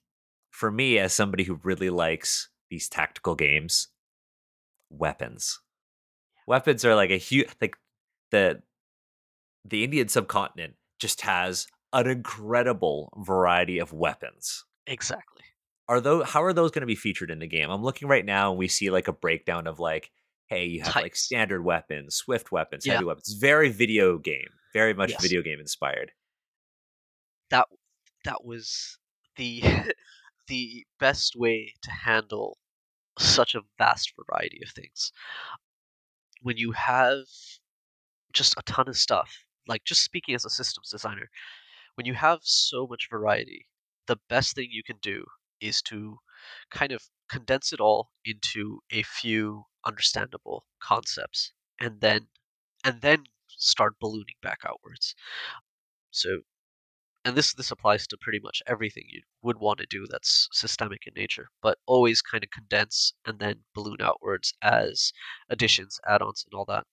[0.50, 3.90] for me, as somebody who really likes these tactical games,
[4.90, 5.60] weapons.
[6.48, 7.76] Weapons are like a huge, like
[8.32, 8.62] the
[9.66, 14.66] the Indian subcontinent just has an incredible variety of weapons.
[14.88, 15.44] Exactly.
[15.88, 17.70] Are those how are those going to be featured in the game?
[17.70, 20.12] I'm looking right now and we see like a breakdown of like
[20.48, 22.94] hey, you have like standard weapons, swift weapons, Yeah.
[22.94, 23.34] heavy weapons.
[23.40, 25.22] Very video game, very much Yes.
[25.22, 26.12] video game inspired.
[27.50, 27.68] That
[28.26, 28.98] that was
[29.38, 29.62] the
[30.48, 32.58] the best way to handle
[33.20, 35.12] such a vast variety of things.
[36.42, 37.26] When you have
[38.34, 41.30] just a ton of stuff, like just speaking as a systems designer,
[41.96, 43.68] when you have so much variety,
[44.08, 45.26] the best thing you can do
[45.62, 46.18] is to
[46.72, 52.28] kind of condense it all into a few understandable concepts and then
[52.84, 55.16] and then start ballooning back outwards.
[56.12, 56.42] So
[57.26, 61.02] and this this applies to pretty much everything you would want to do that's systemic
[61.08, 65.12] in nature, but always kind of condense and then balloon outwards as
[65.50, 66.86] additions, add-ons, and all that.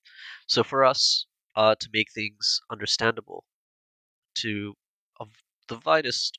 [0.46, 3.44] So for us, uh, to make things understandable
[4.36, 4.74] to
[5.20, 5.28] of
[5.68, 6.38] the widest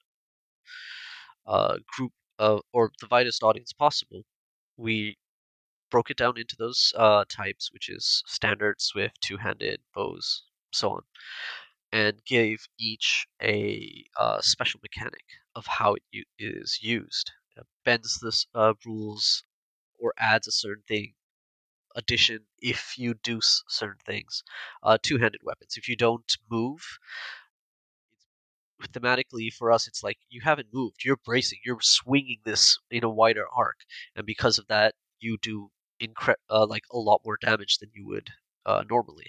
[1.47, 4.23] uh, group of or the widest audience possible,
[4.77, 5.17] we
[5.91, 11.01] broke it down into those uh, types, which is standard, swift, two-handed, bows, so on,
[11.91, 15.23] and gave each a uh, special mechanic
[15.55, 17.31] of how it u- is used.
[17.57, 19.43] Uh, bends the uh, rules
[19.99, 21.13] or adds a certain thing.
[21.95, 24.43] Addition if you do s- certain things.
[24.83, 25.77] Uh, two-handed weapons.
[25.77, 26.81] If you don't move,
[28.93, 33.09] thematically for us it's like you haven't moved you're bracing you're swinging this in a
[33.09, 33.77] wider arc
[34.15, 35.69] and because of that you do
[36.01, 38.29] incre- uh, like a lot more damage than you would
[38.65, 39.27] uh, normally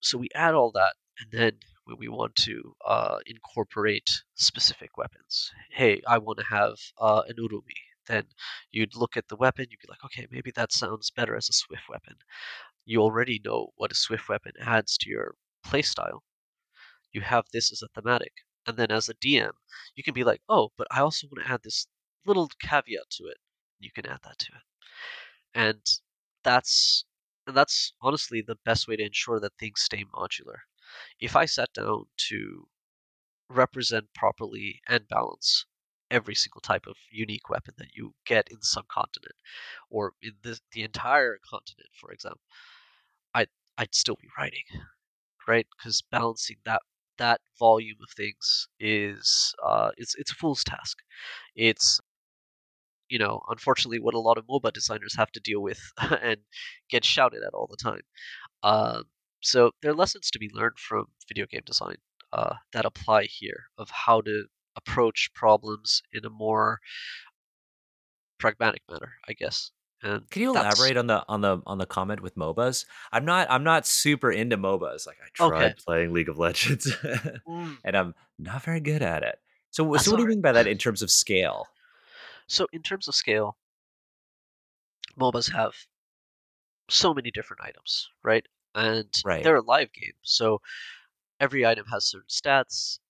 [0.00, 1.52] so we add all that and then
[1.84, 7.36] when we want to uh, incorporate specific weapons hey i want to have uh, an
[7.36, 8.24] urumi then
[8.70, 11.52] you'd look at the weapon you'd be like okay maybe that sounds better as a
[11.52, 12.14] swift weapon
[12.84, 15.34] you already know what a swift weapon adds to your
[15.66, 16.20] playstyle
[17.12, 18.32] you have this as a thematic.
[18.66, 19.52] And then as a DM,
[19.96, 21.86] you can be like, oh, but I also want to add this
[22.24, 23.38] little caveat to it.
[23.78, 24.62] You can add that to it.
[25.54, 25.82] And
[26.44, 27.04] that's
[27.52, 30.58] that's honestly the best way to ensure that things stay modular.
[31.20, 32.68] If I sat down to
[33.48, 35.66] represent properly and balance
[36.10, 39.36] every single type of unique weapon that you get in the subcontinent
[39.90, 42.42] or in the, the entire continent, for example,
[43.34, 44.64] I'd I'd still be writing,
[45.48, 45.66] right?
[45.76, 46.82] Because balancing that
[47.18, 50.98] that volume of things is uh, it's it's a fool's task.
[51.56, 52.00] It's
[53.10, 55.80] you know unfortunately what a lot of MOBA designers have to deal with
[56.22, 56.38] and
[56.88, 58.02] get shouted at all the time.
[58.62, 59.04] Um,
[59.42, 61.96] so there are lessons to be learned from video game design
[62.32, 64.44] uh, that apply here of how to
[64.76, 66.78] approach problems in a more
[68.38, 69.70] pragmatic manner, I guess.
[70.02, 72.86] And Can you that's- elaborate on the on the on the comment with MOBAs?
[73.12, 75.06] I'm not I'm not super into MOBAs.
[75.06, 75.74] Like I tried Okay.
[75.86, 76.90] playing League of Legends
[77.48, 79.38] Mm, and I'm not very good at it.
[79.70, 81.66] So That's so what do you mean by that in terms of scale?
[82.50, 83.56] So in terms of scale,
[85.16, 85.86] MOBAs have
[86.90, 88.46] so many different items, right?
[88.74, 89.42] And Right.
[89.42, 90.60] they're a live game, so
[91.40, 93.00] every item has certain stats.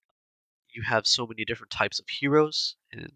[0.70, 3.12] You have so many different types of heroes, and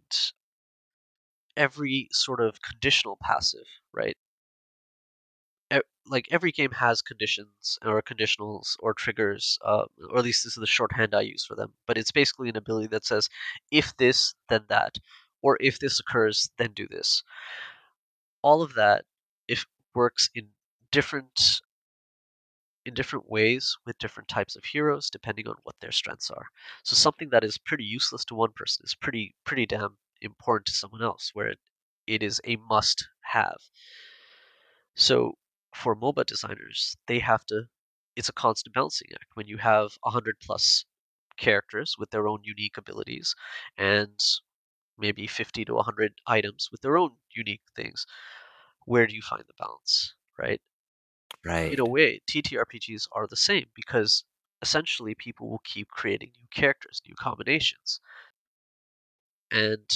[1.56, 4.16] every sort of conditional passive, right?
[5.72, 10.56] e- like every game has conditions or conditionals or triggers, uh, or at least this
[10.56, 11.72] is the shorthand I use for them.
[11.86, 13.28] But it's basically an ability that says,
[13.70, 14.96] if this, then that,
[15.44, 17.22] or if this occurs, then do this.
[18.42, 19.04] All of that,
[19.46, 20.48] if works in
[20.90, 21.60] different
[22.86, 26.46] in different ways with different types of heroes depending on what their strengths are.
[26.82, 30.72] So something that is pretty useless to one person is pretty pretty damn important to
[30.72, 31.58] someone else where it,
[32.06, 33.58] it is a must have.
[34.96, 35.34] So
[35.74, 37.68] for MOBA designers, they have to
[38.16, 40.86] it's a constant balancing act when you have 100 plus
[41.36, 43.34] characters with their own unique abilities
[43.76, 44.18] and
[44.98, 48.06] maybe 50 to 100 items with their own unique things.
[48.86, 50.60] Where do you find the balance, right?
[51.44, 51.72] Right.
[51.72, 54.24] In a way, TTRPGs are the same because
[54.62, 58.00] essentially people will keep creating new characters, new combinations.
[59.50, 59.88] And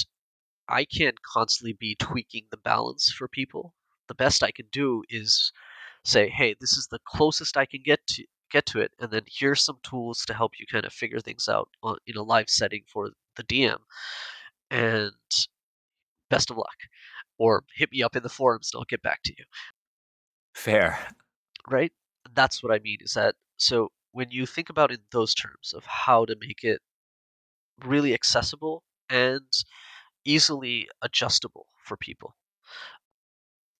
[0.67, 3.75] I can't constantly be tweaking the balance for people.
[4.07, 5.51] The best I can do is
[6.03, 9.23] say, hey, this is the closest I can get to get to it, and then
[9.27, 12.49] here's some tools to help you kind of figure things out on, in a live
[12.49, 13.77] setting for the DM.
[14.71, 15.11] And
[16.29, 16.77] best of luck.
[17.37, 19.45] Or hit me up in the forums and I'll get back to you.
[20.53, 20.99] Fair.
[21.69, 21.91] right?
[22.33, 25.85] That's what I mean is that so when you think about in those terms of
[25.85, 26.81] how to make it
[27.85, 29.51] really accessible and
[30.25, 32.35] easily adjustable for people,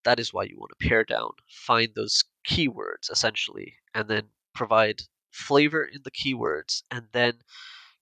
[0.04, 5.02] that is why you want to pare down, find those keywords essentially, and then provide
[5.32, 7.34] flavor in the keywords and then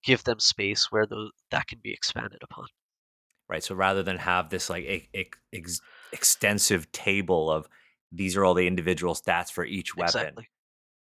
[0.04, 2.68] give them space where those, that can be expanded upon.
[3.50, 3.64] Right.
[3.64, 5.82] So rather than have this like ex- ex-
[6.12, 7.68] extensive table of
[8.12, 10.50] these are all the individual stats for each weapon, Exactly.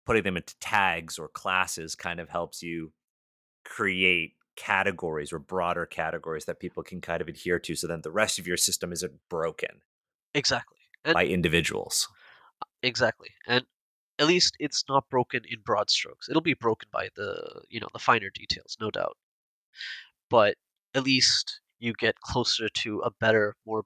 [0.06, 2.92] putting them into tags or classes kind of helps you
[3.66, 8.10] create categories or broader categories that people can kind of adhere to so then the
[8.12, 9.82] rest of your system isn't broken
[10.34, 10.78] Exactly.
[11.06, 12.08] And by individuals.
[12.84, 13.30] exactly.
[13.48, 13.66] And
[14.20, 16.28] at least it's not broken in broad strokes.
[16.30, 19.16] It'll be broken by the, you know, the finer details, no doubt.
[20.30, 20.56] But
[20.96, 23.84] at least you get closer to a better, more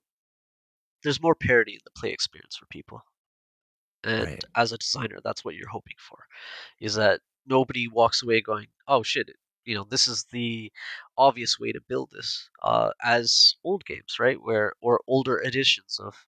[1.04, 3.04] there's more parity in the play experience for people.
[4.04, 4.44] And Right.
[4.56, 6.26] as a designer, that's what you're hoping for.
[6.80, 9.30] Is that nobody walks away going, "Oh shit,
[9.66, 10.72] you know, this is the
[11.18, 14.42] obvious way to build this." Uh, as old games, right?
[14.42, 16.28] Where or older editions of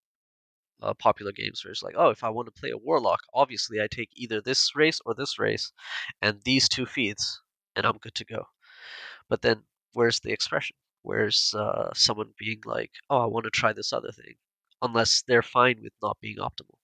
[0.82, 3.80] uh, popular games where it's like, oh, if I want to play a warlock, obviously
[3.82, 5.72] I take either this race or this race,
[6.22, 7.42] and these two feats,
[7.76, 8.46] and I'm good to go.
[9.28, 10.76] But then, where's the expression?
[11.02, 14.34] Where's uh, someone being like, oh, I want to try this other thing,
[14.82, 16.76] unless they're fine with not being optimal.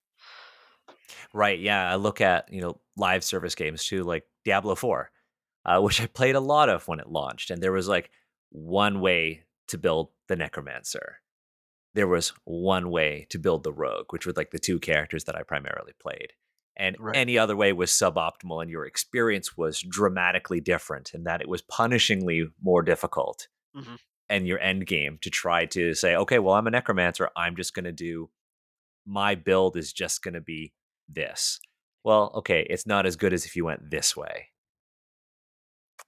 [1.32, 1.58] Right.
[1.58, 1.90] Yeah.
[1.90, 5.10] I look at, you know, live service games too, like Diablo 4,
[5.64, 7.50] uh, which I played a lot of when it launched.
[7.50, 8.10] And there was like
[8.50, 11.20] one way to build the Necromancer.
[11.94, 15.36] There was one way to build the Rogue, which were like the two characters that
[15.36, 16.32] I primarily played.
[16.76, 17.16] And Right.
[17.16, 21.60] any other way was suboptimal, and your experience was dramatically different in that it was
[21.62, 23.48] punishingly more difficult.
[23.74, 23.94] Hmm
[24.28, 27.30] And your end game to try to say, okay, well, I'm a necromancer.
[27.36, 28.30] I'm just going to do
[29.06, 30.72] my build is just going to be
[31.08, 31.60] this.
[32.04, 34.48] Well, okay, it's not as good as if you went this way.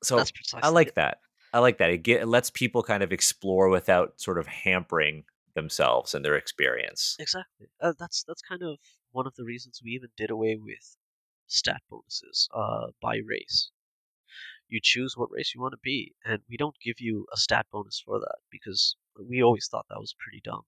[0.03, 0.23] So
[0.63, 0.95] I like it.
[0.97, 1.19] that.
[1.53, 1.91] I like that.
[1.91, 6.37] It, get, it lets people kind of explore without sort of hampering themselves and their
[6.37, 7.17] experience.
[7.19, 7.69] Exactly.
[7.81, 8.79] Uh, that's that's kind of
[9.13, 10.97] one of the reasons we even did away with
[11.49, 13.71] stat bonuses uh, by race.
[14.73, 17.67] You choose what race you want to be, and we don't give you a stat
[17.73, 20.63] bonus for that because we always thought that was pretty dumb.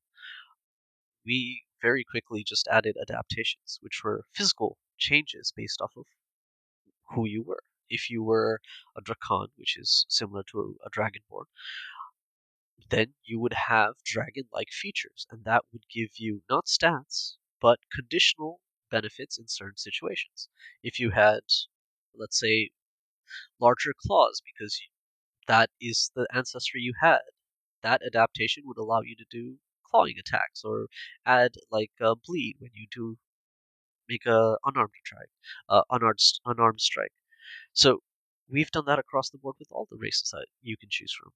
[1.24, 6.06] We very quickly just added adaptations, which were physical changes based off of
[7.14, 7.62] who you were.
[7.88, 8.60] If you were
[8.96, 11.46] a Drakon, which is similar to a Dragonborn,
[12.90, 18.60] then you would have dragon-like features, and that would give you not stats, but conditional
[18.90, 20.48] benefits in certain situations.
[20.82, 21.42] If you had,
[22.16, 22.70] let's say,
[23.60, 24.80] larger claws because
[25.46, 27.20] that is the ancestry you had,
[27.82, 30.88] that adaptation would allow you to do clawing attacks or
[31.26, 33.18] add like uh, bleed when you do
[34.08, 35.30] make a unarmed strike,
[35.68, 37.12] uh, unarmed unarmed strike.
[37.74, 38.02] So
[38.48, 41.32] we've done that across the board with all the races that you can choose from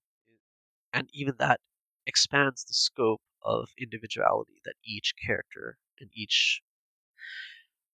[0.92, 1.60] and even that
[2.06, 6.60] expands the scope of individuality that each character and each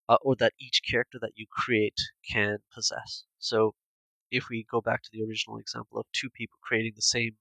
[0.09, 1.99] uh, or that each character that you create
[2.29, 3.25] can possess.
[3.39, 3.75] So
[4.33, 7.35] if we go back to the original example of two people creating the same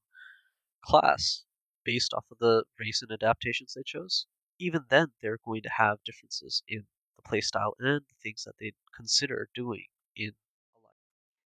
[0.85, 1.43] class
[1.85, 4.27] based off of the race and adaptations they chose,
[4.59, 6.85] even then they're going to have differences in
[7.17, 9.87] the playstyle and the things that they consider doing
[10.17, 10.95] in a life.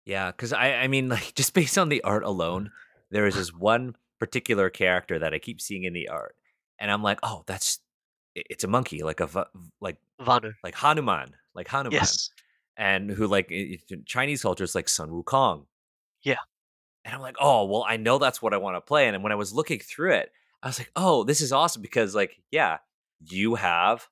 [0.03, 2.71] Yeah, because I, I mean, like just based on the art alone,
[3.11, 6.35] there is this one particular character that I keep seeing in the art,
[6.79, 7.79] and I'm like, oh, that's
[8.33, 9.47] it's a monkey, like a
[9.79, 10.53] like Vanner.
[10.63, 12.29] like Hanuman, like Hanuman, Yes.
[12.77, 13.51] And who like
[14.05, 15.65] Chinese culture is like Sun Wukong.
[16.23, 16.37] Yeah.
[17.05, 19.07] And I'm like, oh well, I know that's what I want to play.
[19.07, 20.31] And when I was looking through it,
[20.63, 22.77] I was like, oh, this is awesome because like, yeah,
[23.21, 24.07] you have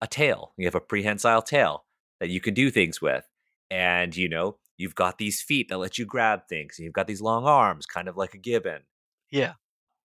[0.00, 0.52] a tail.
[0.56, 1.84] You have a prehensile tail
[2.20, 3.28] that you can do things with.
[3.70, 7.06] And you know, you've got these feet that let you grab things, and you've got
[7.06, 8.82] these long arms, kind of like a gibbon
[9.30, 9.54] Yeah.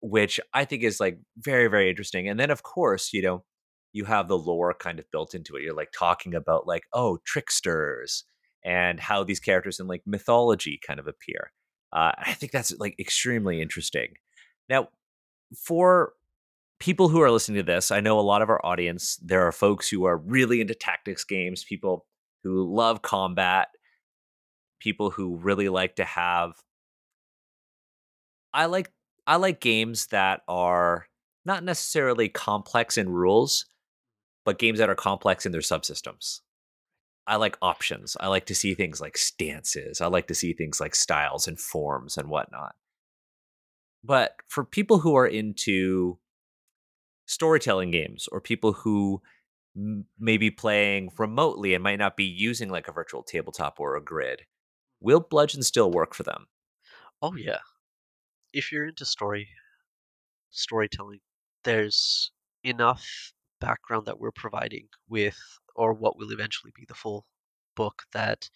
[0.01, 2.29] which I think is like very, very interesting.
[2.29, 3.43] And then, of course, you know,
[3.93, 5.63] you have the lore kind of built into it.
[5.63, 8.23] You're like talking about like, oh, tricksters
[8.63, 11.51] and how these characters in like mythology kind of appear.
[11.93, 14.13] Uh, I think that's like extremely interesting.
[14.69, 14.89] Now,
[15.55, 16.13] for
[16.79, 19.51] people who are listening to this, I know a lot of our audience, there are
[19.51, 22.05] folks who are really into tactics games, people
[22.43, 23.69] who love combat,
[24.79, 26.53] people who really like to have
[28.53, 28.91] I like
[29.27, 31.05] I like games that are
[31.45, 33.65] not necessarily complex in rules,
[34.47, 36.39] but games that are complex in their subsystems.
[37.27, 38.15] I like options.
[38.17, 39.99] I like to see things like stances.
[39.99, 42.75] I like to see things like styles and forms and whatnot.
[44.05, 46.17] But for people who are into
[47.25, 49.21] storytelling games or people who
[50.17, 54.01] may be playing remotely and might not be using like a virtual tabletop or a
[54.01, 54.43] grid,
[55.01, 56.47] will Bludgeon still work for them?
[57.21, 57.59] Oh yeah.
[58.53, 59.49] If you're into story
[60.51, 61.19] storytelling,
[61.65, 62.31] there's
[62.63, 65.37] enough background that we're providing with
[65.75, 67.25] or what will eventually be the full
[67.75, 68.49] book that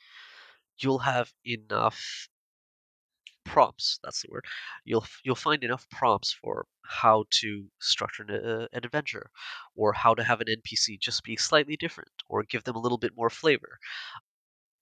[0.79, 2.27] you'll have enough
[3.43, 4.45] prompts that's the word
[4.85, 9.29] you'll you'll find enough prompts for how to structure an, uh, an adventure
[9.75, 12.97] or how to have an npc just be slightly different or give them a little
[12.97, 13.79] bit more flavor.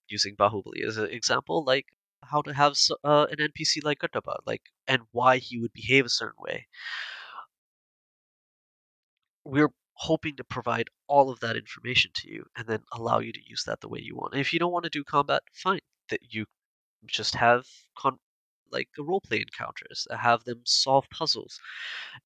[0.09, 1.85] Using bahubali as an example like
[2.23, 6.09] how to have uh, an npc like Kattappa, like and why he would behave a
[6.09, 6.67] certain way.
[9.43, 9.69] We're
[9.99, 13.63] hoping to provide all of that information to you and then allow you to use
[13.65, 14.33] that the way you want.
[14.33, 15.81] And if you don't want to do combat, fine.
[16.09, 16.45] That you
[17.07, 18.19] just have con-
[18.71, 21.59] like the role play encounters, uh, have them solve puzzles.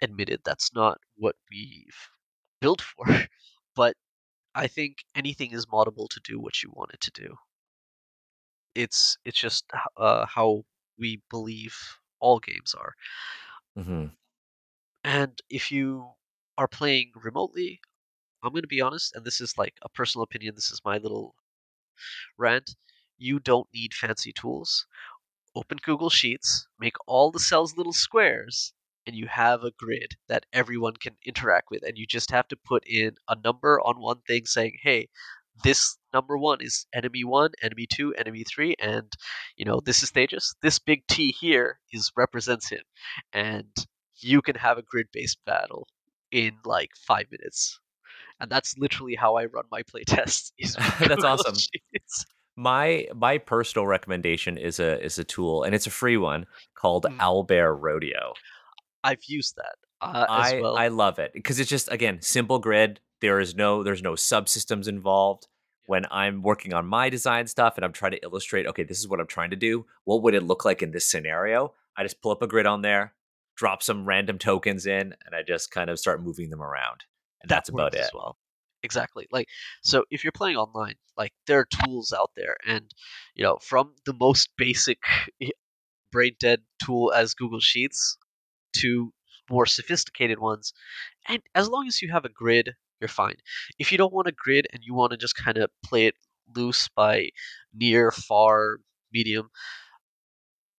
[0.01, 2.09] Admitted that's not what we've
[2.61, 3.05] built for,
[3.75, 3.95] but
[4.55, 7.37] I think anything is moddable to do what you want it to do.
[8.75, 9.65] It's it's just
[9.97, 10.65] uh, how
[10.97, 11.75] we believe
[12.19, 12.93] all games are.
[13.75, 14.05] hmm
[15.05, 16.15] And if you
[16.57, 17.79] are playing remotely,
[18.43, 20.55] I'm going to be honest, and this is like a personal opinion.
[20.55, 21.35] This is my little
[22.37, 22.75] rant.
[23.17, 24.85] You don't need fancy tools.
[25.55, 28.73] Open Google Sheets, make all the cells little squares,
[29.05, 31.83] and you have a grid that everyone can interact with.
[31.83, 35.09] And you just have to put in a number on one thing saying, hey,
[35.63, 39.11] this number one is enemy one, enemy two, enemy three, and
[39.55, 40.55] you know, this is Thagus.
[40.61, 42.81] This big T here is represents him.
[43.31, 43.73] And
[44.17, 45.87] you can have a grid based battle
[46.33, 47.79] in like five minutes
[48.43, 50.51] and that's literally how I run my playtests.
[51.07, 51.55] That's awesome.
[51.55, 52.25] Sheets.
[52.55, 57.05] My my personal recommendation is a is a tool, and it's a free one called
[57.05, 57.17] Mm.
[57.17, 58.33] Owlbear Rodeo.
[59.03, 60.77] I've used that uh, as I well.
[60.77, 62.99] I love it because it's just again simple grid.
[63.21, 65.47] There is no there's no subsystems involved.
[65.85, 69.07] When I'm working on my design stuff and I'm trying to illustrate, okay, this is
[69.09, 69.85] what I'm trying to do.
[70.05, 71.73] What would it look like in this scenario?
[71.97, 73.13] I just pull up a grid on there,
[73.55, 77.03] drop some random tokens in, and I just kind of start moving them around.
[77.41, 78.01] And that that's about it.
[78.01, 78.37] as well.
[78.83, 79.27] Exactly.
[79.31, 79.47] Like
[79.81, 82.93] so, if you're playing online, like there are tools out there, and
[83.35, 84.99] you know, from the most basic
[86.11, 88.17] brain dead tool as Google Sheets
[88.77, 89.11] to
[89.49, 90.73] more sophisticated ones,
[91.27, 93.35] and as long as you have a grid, you're fine.
[93.79, 96.15] If you don't want a grid and you want to just kind of play it
[96.55, 97.29] loose by
[97.73, 98.77] near, far,
[99.11, 99.49] medium,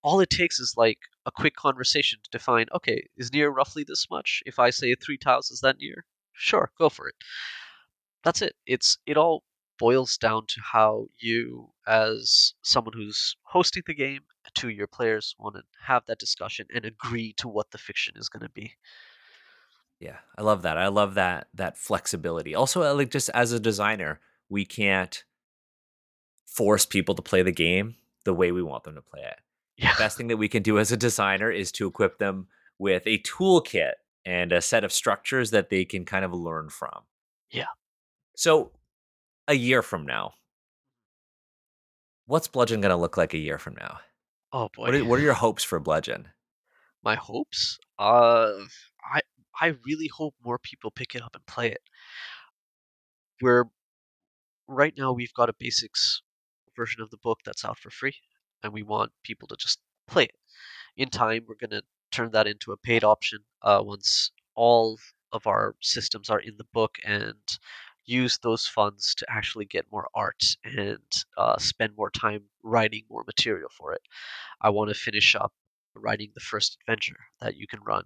[0.02, 4.06] all it takes is like a quick conversation to define okay is near roughly this
[4.10, 7.14] much if i say three tiles is that near sure go for it
[8.22, 9.42] that's it it's it all
[9.78, 14.20] boils down to how you as someone who's hosting the game
[14.54, 18.28] to your players want to have that discussion and agree to what the fiction is
[18.28, 18.72] going to be
[20.00, 20.76] Yeah, I love that.
[20.76, 22.54] I love that that flexibility.
[22.54, 25.24] Also, uh, like just as a designer, we can't
[26.46, 29.38] force people to play the game the way we want them to play it.
[29.76, 32.48] Yeah Best thing that we can do as a designer is to equip them
[32.78, 33.92] with a toolkit
[34.24, 37.02] and a set of structures that they can kind of learn from.
[37.50, 37.66] Yeah.
[38.36, 38.72] So,
[39.46, 40.32] a year from now,
[42.26, 43.98] what's Bludgeon going to look like a year from now?
[44.52, 46.28] oh boy What are, what are your hopes for Bludgeon?
[47.02, 48.52] my hopes uh
[49.12, 49.20] i
[49.60, 51.82] i really hope more people pick it up and play it
[53.42, 53.64] we're
[54.68, 56.22] right now we've got a basics
[56.76, 58.14] version of the book that's out for free
[58.64, 60.36] and we want people to just play it
[60.96, 64.98] in time we're going to turn that into a paid option uh, once all
[65.32, 67.58] of our systems are in the book and
[68.06, 70.98] use those funds to actually get more art and
[71.38, 74.02] uh, spend more time writing more material for it.
[74.60, 75.52] I want to finish up
[75.94, 78.04] writing the first adventure that you can run.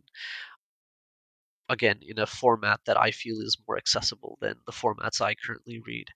[1.70, 5.80] Again, in a format that I feel is more accessible than the formats I currently
[5.86, 6.08] read.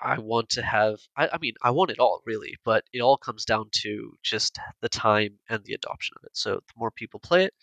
[0.00, 3.16] I want to have, I, I mean, I want it all really, but it all
[3.16, 6.36] comes down to just the time and the adoption of it.
[6.36, 7.54] So the more people play it,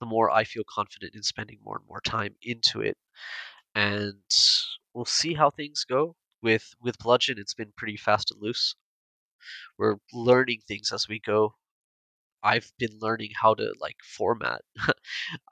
[0.00, 2.96] the more I feel confident in spending more and more time into it.
[3.74, 4.22] And
[4.94, 6.16] we'll see how things go.
[6.42, 8.76] With with Bludgeon, it's been pretty fast and loose.
[9.78, 11.54] We're learning things as we go.
[12.46, 14.62] I've been learning how to like format.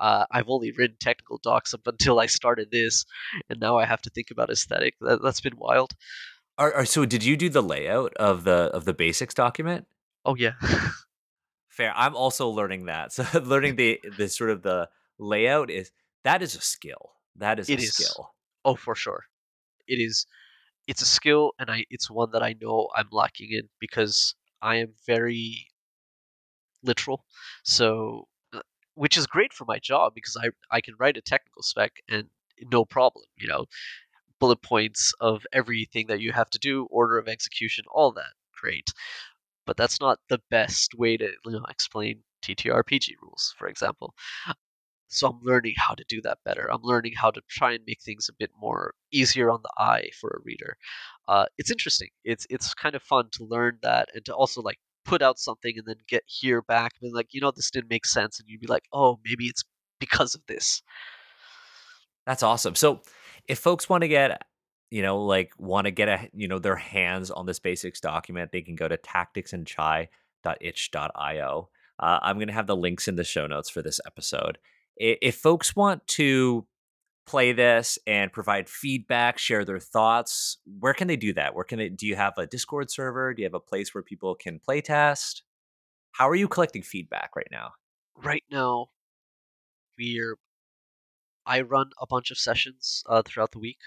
[0.01, 3.05] uh, I've only written technical docs up until I started this,
[3.51, 4.95] and now I have to think about aesthetic.
[5.01, 5.95] That, that's been wild.
[6.57, 9.86] Are, are, so did you do the layout of the of the basics document?
[10.24, 10.53] Oh yeah.
[11.68, 11.92] Fair.
[11.97, 13.12] I'm also learning that.
[13.12, 14.88] So learning the the sort of the
[15.18, 15.90] layout is
[16.22, 17.12] that is a skill.
[17.36, 17.95] That is It a is.
[17.95, 18.30] skill.
[18.64, 19.24] Oh, for sure.
[19.88, 20.26] It is.
[20.86, 21.86] It's a skill, and I.
[21.90, 25.66] It's one that I know I'm lacking in because I am very
[26.85, 27.24] literal.
[27.64, 28.61] So, uh,
[28.95, 32.28] which is great for my job because I I can write a technical spec and
[32.72, 33.24] no problem.
[33.39, 33.66] You know,
[34.41, 38.35] bullet points of everything that you have to do, order of execution, all that.
[38.61, 38.91] Great.
[39.66, 44.14] But that's not the best way to you know, explain TTRPG rules, for example.
[45.09, 46.70] So I'm learning how to do that better.
[46.70, 50.11] I'm learning how to try and make things a bit more easier on the eye
[50.20, 50.76] for a reader.
[51.28, 52.11] Uh, it's interesting.
[52.24, 55.74] It's it's kind of fun to learn that and to also like put out something
[55.76, 58.61] and then get here back and like, you know, this didn't make sense, and you'd
[58.61, 59.64] be like, oh, maybe it's
[60.00, 60.82] because of this.
[62.26, 62.74] That's awesome.
[62.74, 63.00] So
[63.46, 64.42] if folks want to get
[64.90, 68.52] you know like want to get a you know their hands on this basics document
[68.52, 73.46] they can go to tacticsandchai.itch.io uh, i'm going to have the links in the show
[73.46, 74.59] notes for this episode
[74.96, 76.66] if folks want to
[77.26, 81.78] play this and provide feedback share their thoughts where can they do that where can
[81.78, 84.58] they do you have a discord server do you have a place where people can
[84.58, 85.42] play test
[86.12, 87.70] how are you collecting feedback right now
[88.16, 88.90] Right now,
[89.98, 90.36] we're
[91.46, 93.80] I run a bunch of sessions uh, throughout the week.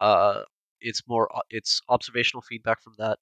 [0.00, 0.42] Uh,
[0.80, 3.18] it's more it's observational feedback from that.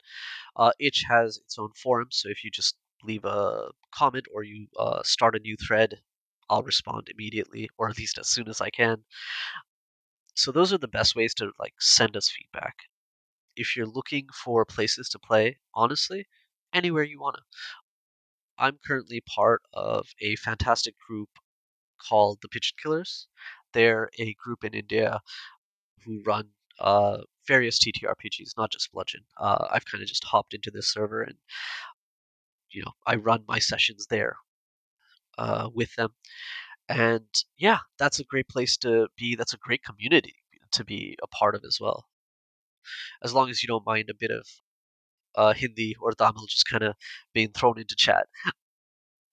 [0.56, 4.68] Uh, Itch has its own forum, so if you just leave a comment or you
[4.78, 6.00] uh, start a new thread,
[6.49, 9.05] I'll respond immediately, or at least as soon as I can.
[10.34, 12.74] So those are the best ways to like send us feedback.
[13.57, 16.26] If you're looking for places to play, honestly,
[16.72, 17.40] anywhere you wanna.
[18.59, 21.30] I'm currently part of a fantastic group
[22.09, 23.28] called the Pigeon Killers.
[23.72, 25.20] They're a group in India
[26.05, 29.22] who run uh, various TTRPGs, not just Bludgeon.
[29.38, 31.36] Uh, I've kind of just hopped into this server and
[32.70, 34.36] you know I run my sessions there
[35.39, 36.11] uh, with them,
[36.89, 37.26] and
[37.59, 39.34] yeah, that's a great place to be.
[39.37, 40.34] That's a great community
[40.72, 42.07] to be a part of as well.
[43.22, 44.47] As long as you don't mind a bit of
[45.34, 46.95] uh, Hindi or Tamil just kind of
[47.34, 48.26] being thrown into chat,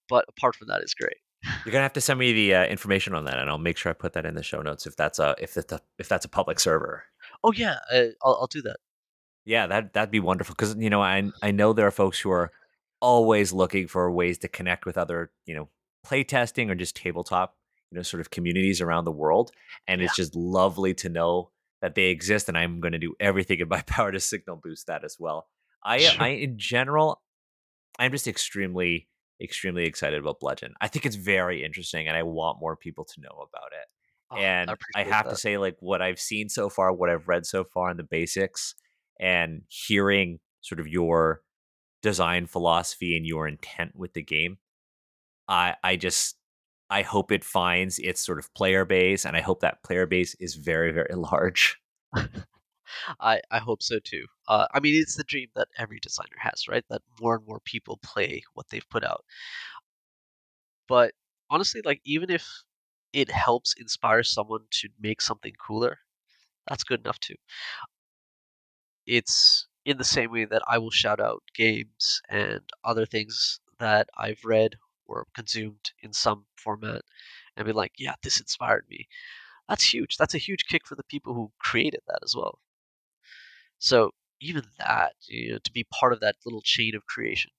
[0.10, 1.18] but apart from that, it's great.
[1.66, 3.89] You're gonna have to send me the uh, information on that, and I'll make sure
[3.89, 6.26] I put that in the show notes if that's a if it's a, if that's
[6.26, 7.04] a public server.
[7.43, 8.78] Oh yeah, uh, I'll, I'll do that.
[9.45, 12.32] Yeah, that that'd be wonderful because you know I I know there are folks who
[12.32, 12.51] are
[13.01, 15.68] always looking for ways to connect with other you know
[16.06, 17.56] playtesting or just tabletop
[17.91, 19.51] you know sort of communities around the world,
[19.88, 21.51] and Yeah, it's just lovely to know
[21.82, 24.88] that they exist, and I'm going to do everything in my power to signal boost
[24.88, 25.47] that as well.
[25.84, 26.22] I sure.
[26.24, 27.22] I in general
[27.99, 29.08] I'm just extremely,
[29.41, 30.74] extremely excited about Bludgeon.
[30.82, 33.88] I think it's very interesting, and I want more people to know about it.
[34.32, 37.28] Oh, And I appreciate have to say, like what I've seen so far, what I've
[37.28, 38.76] read so far in the basics,
[39.20, 41.41] and hearing sort of your
[42.01, 44.58] design philosophy and your intent with the game,
[45.48, 46.38] I I just
[46.89, 50.36] I hope it finds its sort of player base, and I hope that player base
[50.39, 51.80] is very, very large.
[53.20, 54.26] I I hope so too.
[54.48, 56.84] Uh, I mean, it's the dream that every designer has, right?
[56.89, 59.24] That more and more people play what they've put out.
[60.88, 61.14] But
[61.50, 62.48] honestly, like even if
[63.12, 66.00] it helps inspire someone to make something cooler,
[66.68, 67.36] that's good enough too.
[69.06, 74.10] It's in the same way that I will shout out games and other things that
[74.18, 74.76] I've read
[75.08, 77.01] or consumed in some format
[77.56, 79.08] and be like, yeah, this inspired me.
[79.70, 80.18] That's huge.
[80.18, 82.60] That's a huge kick for the people who created that as well.
[83.80, 87.51] So even that, you know, to be part of that little chain of creation,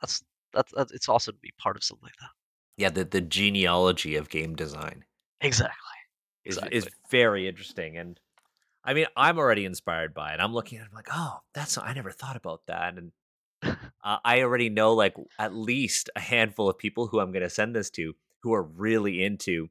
[0.00, 2.30] that's that's, that's it's awesome to be part of something like that.
[2.76, 5.04] Yeah, the the genealogy of game design
[5.40, 5.74] Exactly.
[6.44, 8.18] is is very interesting, and
[8.84, 10.40] I mean, I'm already inspired by it.
[10.40, 13.12] I'm looking at it I'm like, oh, that's I never thought about that, and
[14.04, 17.50] uh, I already know like at least a handful of people who I'm going to
[17.50, 19.68] send this to who are really into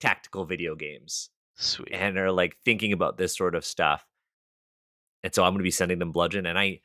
[0.00, 1.92] tactical video games Sweet.
[1.92, 4.04] and are like thinking about this sort of stuff.
[5.22, 6.80] And so I'm going to be sending them Bludgeon and I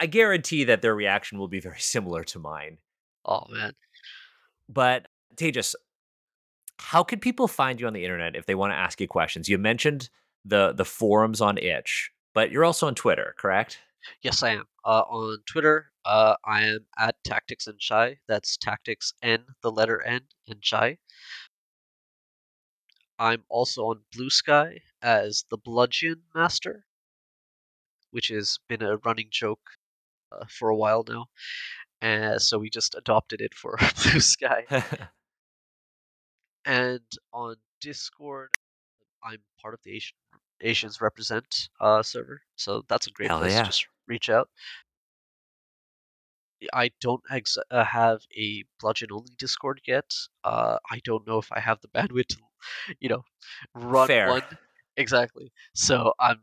[0.00, 2.78] I guarantee that their reaction will be very similar to mine.
[3.24, 3.72] oh man.
[4.68, 5.74] But Tejas,
[6.78, 9.48] how can people find you on the internet if they want to ask you questions?
[9.48, 10.10] You mentioned
[10.44, 13.78] the the forums on Itch, but you're also on Twitter, correct?
[14.22, 14.64] Yes, I am.
[14.84, 18.20] Uh, on Twitter, uh, I am at Tactics and Chai.
[18.28, 20.98] That's Tactics N, the letter N, and Chai.
[23.20, 26.84] I'm also on Blue Sky as the Bludgeon Master,
[28.10, 29.70] which has been a running joke
[30.32, 31.28] uh, for a while now.
[32.00, 34.66] And so we just adopted it for Blue Sky.
[36.64, 38.50] And on Discord,
[39.24, 40.16] I'm part of the Asian
[40.60, 43.60] Asians Represent uh, server, so that's a great Hell place yeah.
[43.60, 44.48] to just reach out.
[46.72, 50.12] I don't ex- uh, have a bludgeon only Discord yet.
[50.42, 52.36] Uh, I don't know if I have the bandwidth to,
[52.98, 53.22] you know,
[53.74, 54.30] run Fair.
[54.30, 54.42] one
[54.96, 55.52] exactly.
[55.74, 56.40] So I'm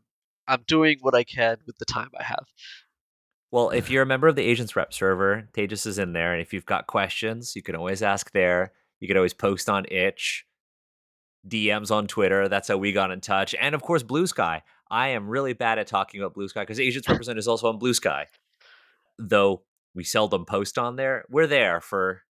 [0.48, 2.46] I'm doing what I can with the time I have.
[3.50, 6.42] Well, if you're a member of the Asians Rep server, Tejas is in there, and
[6.42, 8.72] if you've got questions, you can always ask there.
[9.00, 10.45] You can always post on Itch,
[11.48, 12.48] DMs on Twitter.
[12.48, 14.62] That's how we got in touch, and of course, Blue Sky.
[14.90, 17.78] I am really bad at talking about Blue Sky because Asians Represent is also on
[17.78, 18.26] Blue Sky,
[19.18, 19.62] though
[19.94, 21.24] we seldom post on there.
[21.28, 22.22] We're there for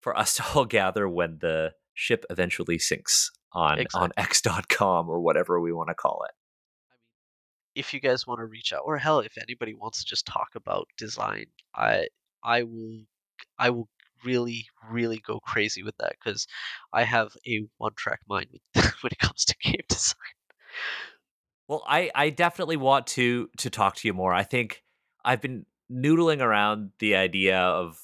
[0.00, 5.60] for us to all gather when the ship eventually sinks on on X.com or whatever
[5.60, 6.32] we want to call it.
[6.90, 6.98] I mean,
[7.74, 10.50] if you guys want to reach out, or hell, if anybody wants to just talk
[10.54, 12.08] about design, I
[12.44, 13.02] I will
[13.58, 13.88] I will
[14.24, 16.46] really really go crazy with that because
[16.92, 20.16] I have a one track mind when it comes to game design.
[21.68, 24.34] Well, I I definitely want to to talk to you more.
[24.34, 24.82] I think
[25.24, 27.98] I've been noodling around the idea of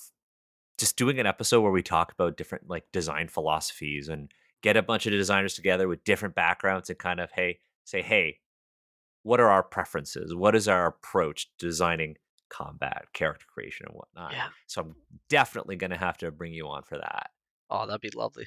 [0.79, 4.31] just doing an episode where we talk about different like design philosophies and
[4.62, 8.39] get a bunch of designers together with different backgrounds and kind of hey say hey
[9.23, 12.17] what are our preferences what is our approach to designing
[12.49, 14.49] combat character creation and whatnot Yeah.
[14.66, 14.94] so i'm
[15.28, 17.30] definitely going to have to bring you on for that
[17.68, 18.47] Oh, that'd be lovely.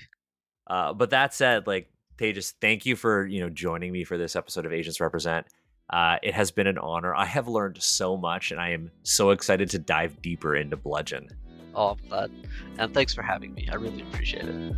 [0.67, 4.35] uh, but that said, like Tejas, thank you for you know joining me for this
[4.37, 5.45] episode of Asians Represent.
[5.89, 7.13] Uh, it has been an honor.
[7.13, 11.27] I have learned so much, and I am so excited to dive deeper into Bludgeon.
[11.75, 12.31] Oh, I'm glad.
[12.77, 13.67] And thanks for having me.
[13.69, 14.75] I really appreciate it.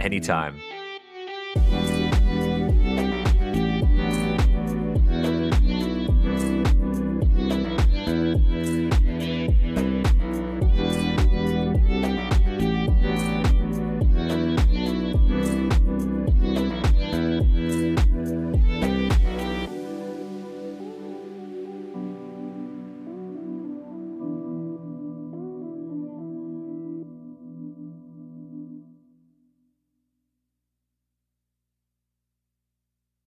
[0.00, 0.58] Anytime.